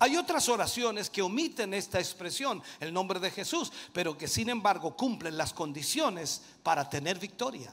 [0.00, 4.96] Hay otras oraciones que omiten esta expresión, el nombre de Jesús, pero que sin embargo
[4.96, 7.72] cumplen las condiciones para tener victoria.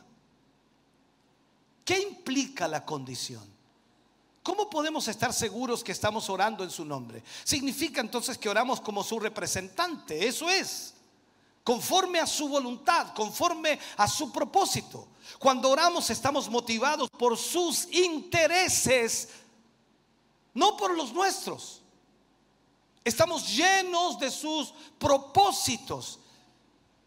[1.83, 3.54] ¿Qué implica la condición?
[4.45, 7.23] ¿Cómo podemos estar seguros que estamos orando en su nombre?
[7.43, 10.93] Significa entonces que oramos como su representante, eso es,
[11.63, 15.07] conforme a su voluntad, conforme a su propósito.
[15.39, 19.29] Cuando oramos estamos motivados por sus intereses,
[20.53, 21.81] no por los nuestros.
[23.03, 26.19] Estamos llenos de sus propósitos,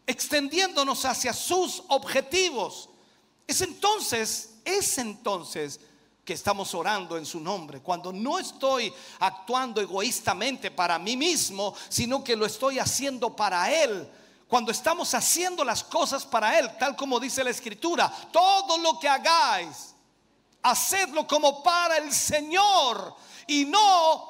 [0.05, 2.89] extendiéndonos hacia sus objetivos.
[3.47, 5.79] Es entonces, es entonces
[6.29, 7.79] que estamos orando en su nombre.
[7.79, 14.07] Cuando no estoy actuando egoístamente para mí mismo, sino que lo estoy haciendo para Él.
[14.47, 19.09] Cuando estamos haciendo las cosas para Él, tal como dice la Escritura, todo lo que
[19.09, 19.95] hagáis,
[20.61, 23.15] hacedlo como para el Señor
[23.47, 24.28] y no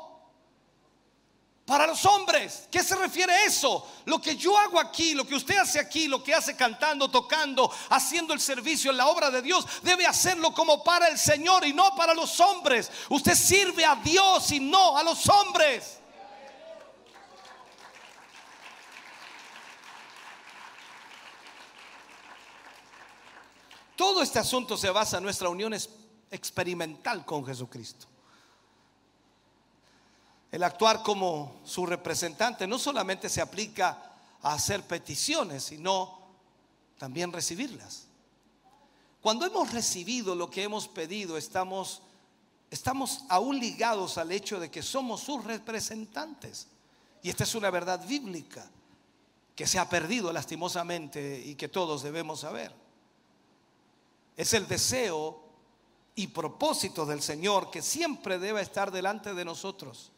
[1.69, 2.67] para los hombres.
[2.71, 3.87] ¿Qué se refiere a eso?
[4.05, 7.71] Lo que yo hago aquí, lo que usted hace aquí, lo que hace cantando, tocando,
[7.91, 11.71] haciendo el servicio en la obra de Dios, debe hacerlo como para el Señor y
[11.71, 12.89] no para los hombres.
[13.09, 15.99] Usted sirve a Dios y no a los hombres.
[23.95, 25.75] Todo este asunto se basa en nuestra unión
[26.31, 28.07] experimental con Jesucristo.
[30.51, 36.19] El actuar como su representante no solamente se aplica a hacer peticiones, sino
[36.97, 38.07] también recibirlas.
[39.21, 42.01] Cuando hemos recibido lo que hemos pedido, estamos,
[42.71, 46.67] estamos aún ligados al hecho de que somos sus representantes.
[47.21, 48.69] Y esta es una verdad bíblica
[49.55, 52.73] que se ha perdido lastimosamente y que todos debemos saber.
[54.37, 55.43] Es el deseo
[56.15, 60.13] y propósito del Señor que siempre debe estar delante de nosotros.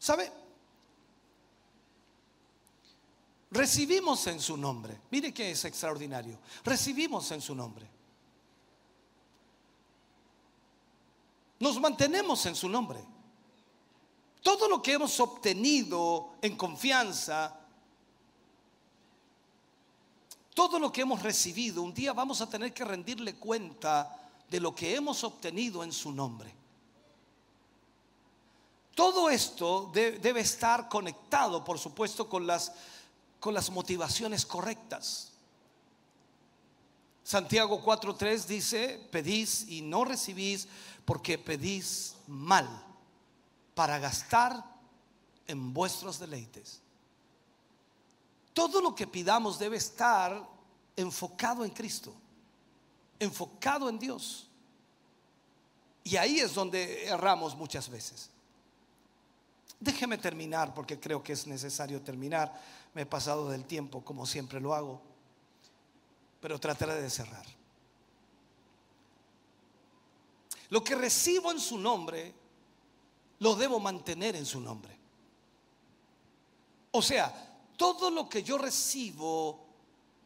[0.00, 0.32] ¿Sabe?
[3.50, 4.98] Recibimos en su nombre.
[5.10, 6.38] Mire que es extraordinario.
[6.64, 7.86] Recibimos en su nombre.
[11.58, 13.04] Nos mantenemos en su nombre.
[14.42, 17.60] Todo lo que hemos obtenido en confianza,
[20.54, 24.16] todo lo que hemos recibido, un día vamos a tener que rendirle cuenta
[24.48, 26.59] de lo que hemos obtenido en su nombre.
[28.94, 32.72] Todo esto debe estar conectado, por supuesto, con las,
[33.38, 35.30] con las motivaciones correctas.
[37.22, 40.66] Santiago 4.3 dice, pedís y no recibís
[41.04, 42.68] porque pedís mal
[43.74, 44.64] para gastar
[45.46, 46.80] en vuestros deleites.
[48.52, 50.44] Todo lo que pidamos debe estar
[50.96, 52.12] enfocado en Cristo,
[53.18, 54.48] enfocado en Dios.
[56.02, 58.30] Y ahí es donde erramos muchas veces.
[59.80, 62.52] Déjeme terminar porque creo que es necesario terminar.
[62.92, 65.00] Me he pasado del tiempo como siempre lo hago,
[66.38, 67.46] pero trataré de cerrar.
[70.68, 72.34] Lo que recibo en su nombre,
[73.38, 74.94] lo debo mantener en su nombre.
[76.92, 77.32] O sea,
[77.78, 79.66] todo lo que yo recibo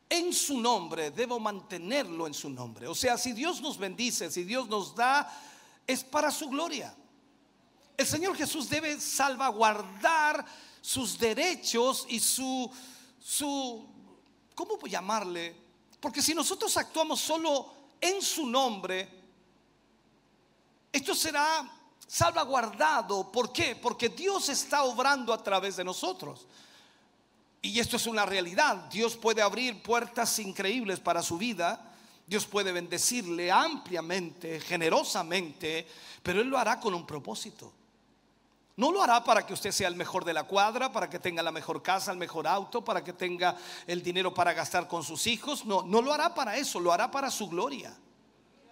[0.08, 2.88] en su nombre, debo mantenerlo en su nombre.
[2.88, 5.30] O sea, si Dios nos bendice, si Dios nos da,
[5.86, 6.94] es para su gloria
[7.96, 10.44] el Señor Jesús debe salvaguardar
[10.80, 12.70] sus derechos y su,
[13.18, 13.86] su,
[14.54, 15.54] ¿cómo llamarle?
[16.00, 19.08] Porque si nosotros actuamos solo en su nombre,
[20.92, 21.66] esto será
[22.06, 23.32] salvaguardado.
[23.32, 23.76] ¿Por qué?
[23.76, 26.46] Porque Dios está obrando a través de nosotros.
[27.62, 28.76] Y esto es una realidad.
[28.90, 31.94] Dios puede abrir puertas increíbles para su vida.
[32.26, 35.86] Dios puede bendecirle ampliamente, generosamente,
[36.22, 37.72] pero Él lo hará con un propósito.
[38.76, 41.42] No lo hará para que usted sea el mejor de la cuadra, para que tenga
[41.42, 43.56] la mejor casa, el mejor auto, para que tenga
[43.86, 45.64] el dinero para gastar con sus hijos.
[45.64, 47.96] No, no lo hará para eso, lo hará para su gloria.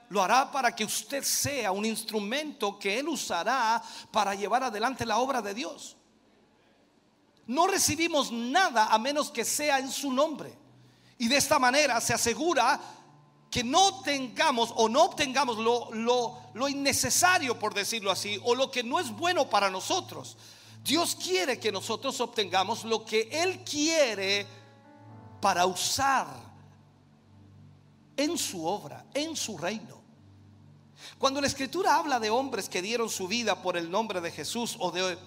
[0.08, 5.18] Lo hará para que usted sea un instrumento que Él usará para llevar adelante la
[5.18, 5.96] obra de Dios.
[7.46, 10.58] No recibimos nada a menos que sea en su nombre.
[11.16, 12.80] Y de esta manera se asegura
[13.52, 15.90] que no tengamos o no obtengamos lo,
[16.54, 20.38] lo, innecesario, por decirlo así, o lo que no es bueno para nosotros.
[20.82, 24.46] Dios quiere que nosotros obtengamos lo que Él quiere
[25.38, 26.28] para usar
[28.16, 30.00] en su obra, en su reino.
[31.18, 34.76] Cuando la escritura habla de hombres que dieron su vida por el nombre de Jesús
[34.78, 35.18] o de,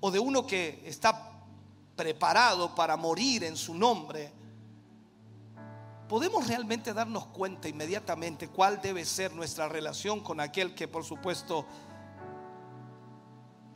[0.00, 1.30] o de uno que está
[1.94, 4.32] preparado para morir en su nombre,
[6.08, 11.66] podemos realmente darnos cuenta inmediatamente cuál debe ser nuestra relación con aquel que por supuesto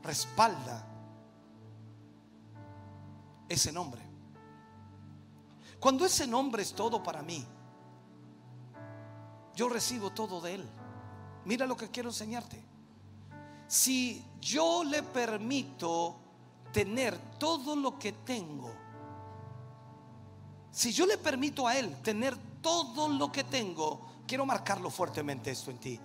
[0.03, 0.87] respalda
[3.49, 4.01] ese nombre.
[5.79, 7.45] Cuando ese nombre es todo para mí,
[9.57, 10.69] yo recibo todo de él.
[11.45, 12.63] Mira lo que quiero enseñarte.
[13.67, 16.17] Si yo le permito
[16.73, 18.73] tener todo lo que tengo,
[20.71, 25.71] si yo le permito a Él tener todo lo que tengo, quiero marcarlo fuertemente esto
[25.71, 26.01] en ti.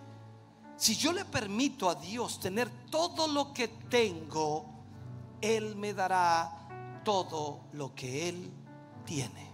[0.77, 4.65] Si yo le permito a Dios tener todo lo que tengo,
[5.39, 8.51] Él me dará todo lo que Él
[9.05, 9.45] tiene.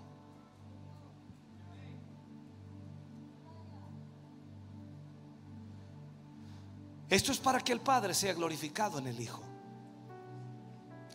[7.09, 9.43] Esto es para que el Padre sea glorificado en el Hijo.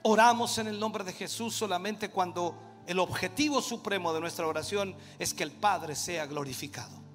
[0.03, 5.35] Oramos en el nombre de Jesús solamente cuando el objetivo supremo de nuestra oración es
[5.35, 7.07] que el Padre sea glorificado.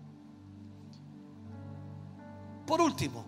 [2.66, 3.26] Por último,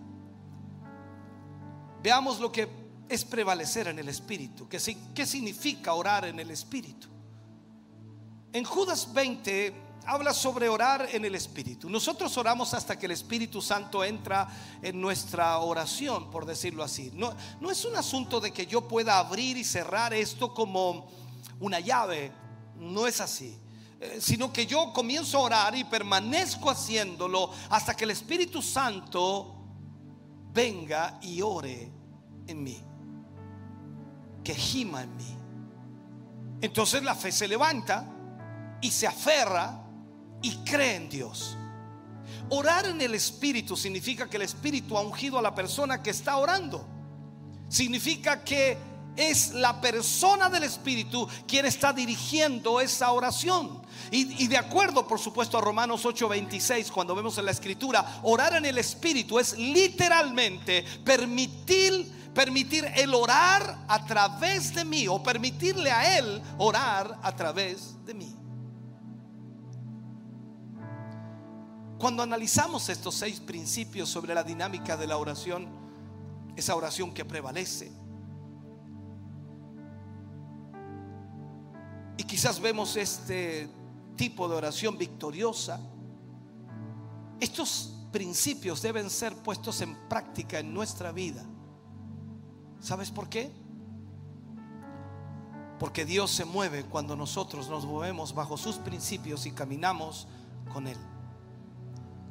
[2.01, 2.67] veamos lo que
[3.09, 4.67] es prevalecer en el Espíritu.
[4.67, 4.79] ¿Qué,
[5.25, 7.07] significa orar en el Espíritu?
[8.51, 9.73] En Judas 20
[10.05, 11.89] habla sobre orar en el Espíritu.
[11.89, 14.47] Nosotros oramos hasta que el Espíritu Santo entra
[14.81, 17.11] en nuestra oración, por decirlo así.
[17.13, 21.07] No, no es un asunto de que yo pueda abrir y cerrar esto como
[21.59, 22.31] una llave,
[22.77, 23.57] no es así.
[23.99, 29.55] Eh, sino que yo comienzo a orar y permanezco haciéndolo hasta que el Espíritu Santo
[30.51, 31.89] venga y ore
[32.47, 32.81] en mí,
[34.43, 35.37] que gima en mí.
[36.61, 38.05] Entonces la fe se levanta
[38.81, 39.85] y se aferra
[40.41, 41.57] y cree en Dios.
[42.49, 46.37] Orar en el Espíritu significa que el Espíritu ha ungido a la persona que está
[46.37, 46.85] orando.
[47.69, 48.77] Significa que
[49.15, 53.81] es la persona del Espíritu quien está dirigiendo esa oración.
[54.11, 58.65] Y, de acuerdo, por supuesto, a Romanos 8:26, cuando vemos en la escritura, orar en
[58.65, 66.17] el Espíritu es literalmente permitir, permitir el orar a través de mí o permitirle a
[66.19, 68.35] Él orar a través de mí.
[71.97, 75.69] Cuando analizamos estos seis principios sobre la dinámica de la oración,
[76.55, 78.02] esa oración que prevalece,
[82.17, 83.69] y quizás vemos este
[84.15, 85.79] tipo de oración victoriosa,
[87.39, 91.43] estos principios deben ser puestos en práctica en nuestra vida.
[92.79, 93.51] ¿Sabes por qué?
[95.79, 100.27] Porque Dios se mueve cuando nosotros nos movemos bajo sus principios y caminamos
[100.71, 100.97] con Él.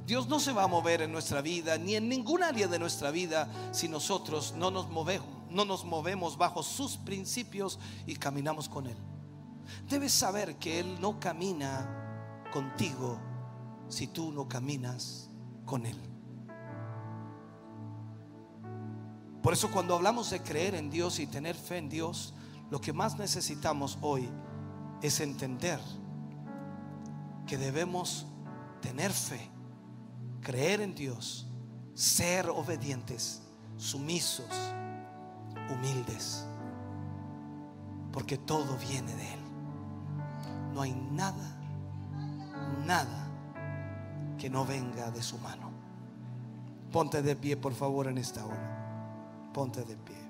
[0.07, 3.11] Dios no se va a mover en nuestra vida, ni en ningún área de nuestra
[3.11, 8.87] vida, si nosotros no nos movemos, no nos movemos bajo sus principios y caminamos con
[8.87, 8.97] Él.
[9.89, 13.19] Debes saber que Él no camina contigo
[13.89, 15.31] si tú no caminas
[15.65, 15.99] con Él.
[19.43, 22.35] Por eso cuando hablamos de creer en Dios y tener fe en Dios,
[22.71, 24.29] lo que más necesitamos hoy
[25.03, 25.81] es entender
[27.47, 28.27] que debemos
[28.81, 29.53] tener fe
[30.43, 31.47] creer en Dios,
[31.95, 33.43] ser obedientes,
[33.77, 34.51] sumisos,
[35.71, 36.45] humildes,
[38.13, 39.42] porque todo viene de Él.
[40.73, 41.57] No hay nada,
[42.87, 43.29] nada
[44.39, 45.71] que no venga de su mano.
[46.91, 49.51] Ponte de pie, por favor, en esta hora.
[49.53, 50.23] Ponte de pie.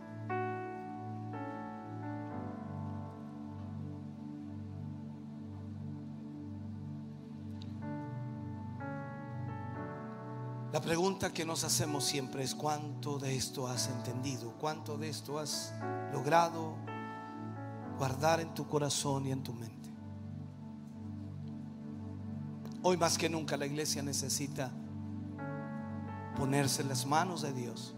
[10.73, 15.39] La pregunta que nos hacemos siempre es cuánto de esto has entendido, cuánto de esto
[15.39, 15.75] has
[16.13, 16.77] logrado
[17.99, 19.82] guardar en tu corazón y en tu mente.
[22.85, 24.73] Hoy más que nunca la iglesia necesita
[26.37, 27.95] ponerse en las manos de Dios.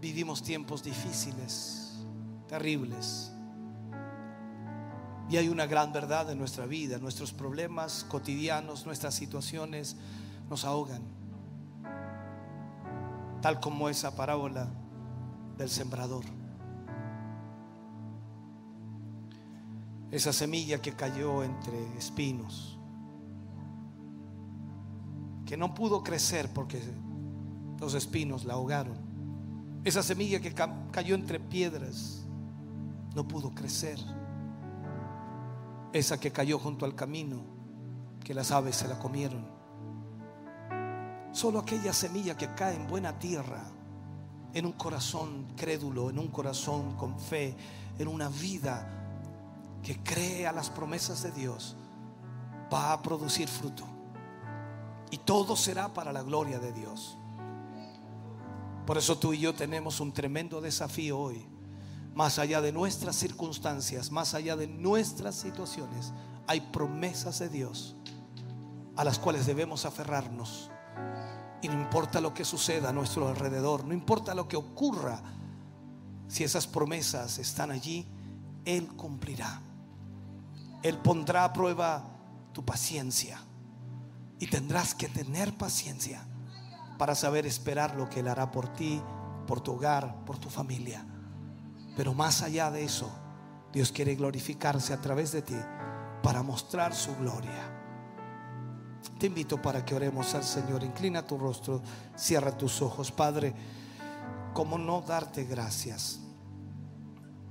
[0.00, 2.04] Vivimos tiempos difíciles,
[2.48, 3.30] terribles.
[5.28, 9.94] Y hay una gran verdad en nuestra vida, nuestros problemas cotidianos, nuestras situaciones
[10.48, 11.02] nos ahogan.
[13.42, 14.66] Tal como esa parábola
[15.56, 16.24] del sembrador.
[20.10, 22.79] Esa semilla que cayó entre espinos.
[25.50, 26.80] Que no pudo crecer porque
[27.80, 28.94] los espinos la ahogaron.
[29.82, 30.54] Esa semilla que
[30.92, 32.24] cayó entre piedras.
[33.16, 33.98] No pudo crecer.
[35.92, 37.42] Esa que cayó junto al camino.
[38.22, 39.44] Que las aves se la comieron
[41.32, 43.64] Solo aquella semilla que cae en buena tierra,
[44.54, 47.56] en un corazón crédulo, en un corazón con fe,
[47.98, 48.88] en una vida
[49.82, 51.74] que cree a las promesas de Dios,
[52.72, 53.99] va a producir fruto.
[55.10, 57.16] Y todo será para la gloria de Dios.
[58.86, 61.46] Por eso tú y yo tenemos un tremendo desafío hoy.
[62.14, 66.12] Más allá de nuestras circunstancias, más allá de nuestras situaciones,
[66.46, 67.94] hay promesas de Dios
[68.96, 70.70] a las cuales debemos aferrarnos.
[71.62, 75.22] Y no importa lo que suceda a nuestro alrededor, no importa lo que ocurra,
[76.26, 78.06] si esas promesas están allí,
[78.64, 79.60] Él cumplirá.
[80.82, 82.04] Él pondrá a prueba
[82.52, 83.40] tu paciencia.
[84.40, 86.26] Y tendrás que tener paciencia
[86.98, 89.00] para saber esperar lo que Él hará por ti,
[89.46, 91.06] por tu hogar, por tu familia.
[91.96, 93.08] Pero más allá de eso,
[93.72, 95.56] Dios quiere glorificarse a través de ti
[96.22, 97.70] para mostrar su gloria.
[99.18, 100.82] Te invito para que oremos al Señor.
[100.82, 101.82] Inclina tu rostro,
[102.16, 103.54] cierra tus ojos, Padre.
[104.54, 106.20] ¿Cómo no darte gracias?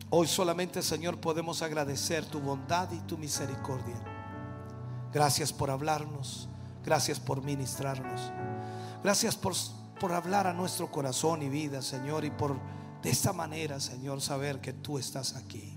[0.10, 3.96] Hoy solamente, Señor, podemos agradecer tu bondad y tu misericordia.
[5.14, 6.50] Gracias por hablarnos.
[6.84, 8.32] Gracias por ministrarnos.
[9.04, 9.54] Gracias por,
[10.00, 12.58] por hablar a nuestro corazón y vida, Señor, y por
[13.02, 15.74] de esta manera, Señor, saber que tú estás aquí.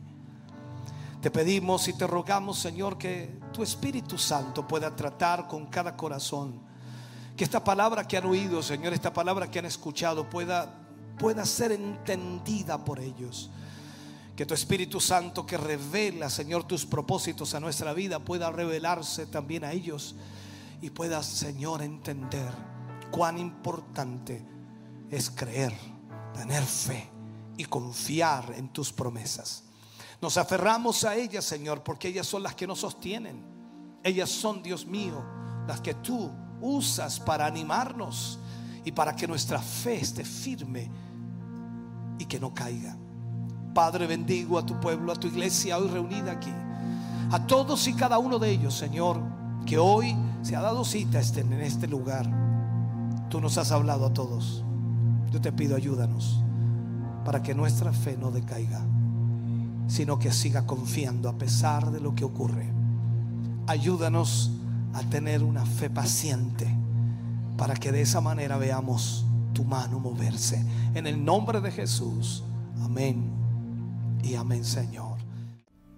[1.20, 6.60] Te pedimos y te rogamos, Señor, que tu Espíritu Santo pueda tratar con cada corazón.
[7.36, 10.74] Que esta palabra que han oído, Señor, esta palabra que han escuchado pueda,
[11.18, 13.50] pueda ser entendida por ellos.
[14.34, 19.62] Que tu Espíritu Santo que revela, Señor, tus propósitos a nuestra vida pueda revelarse también
[19.62, 20.16] a ellos
[20.82, 22.52] y pueda, Señor, entender
[23.12, 24.44] cuán importante
[25.08, 25.72] es creer,
[26.34, 27.08] tener fe
[27.56, 29.62] y confiar en tus promesas.
[30.20, 33.44] Nos aferramos a ellas, Señor, porque ellas son las que nos sostienen.
[34.02, 35.24] Ellas son, Dios mío,
[35.68, 36.30] las que tú
[36.60, 38.40] usas para animarnos
[38.84, 40.90] y para que nuestra fe esté firme
[42.18, 42.96] y que no caiga.
[43.72, 46.52] Padre, bendigo a tu pueblo, a tu iglesia hoy reunida aquí.
[47.30, 51.52] A todos y cada uno de ellos, Señor, que hoy se ha dado cita en
[51.54, 52.28] este lugar.
[53.28, 54.64] Tú nos has hablado a todos.
[55.30, 56.40] Yo te pido, ayúdanos
[57.24, 58.84] para que nuestra fe no decaiga
[59.92, 62.66] sino que siga confiando a pesar de lo que ocurre.
[63.66, 64.50] Ayúdanos
[64.94, 66.66] a tener una fe paciente
[67.58, 70.64] para que de esa manera veamos tu mano moverse.
[70.94, 72.42] En el nombre de Jesús.
[72.82, 73.30] Amén
[74.22, 75.11] y amén, Señor.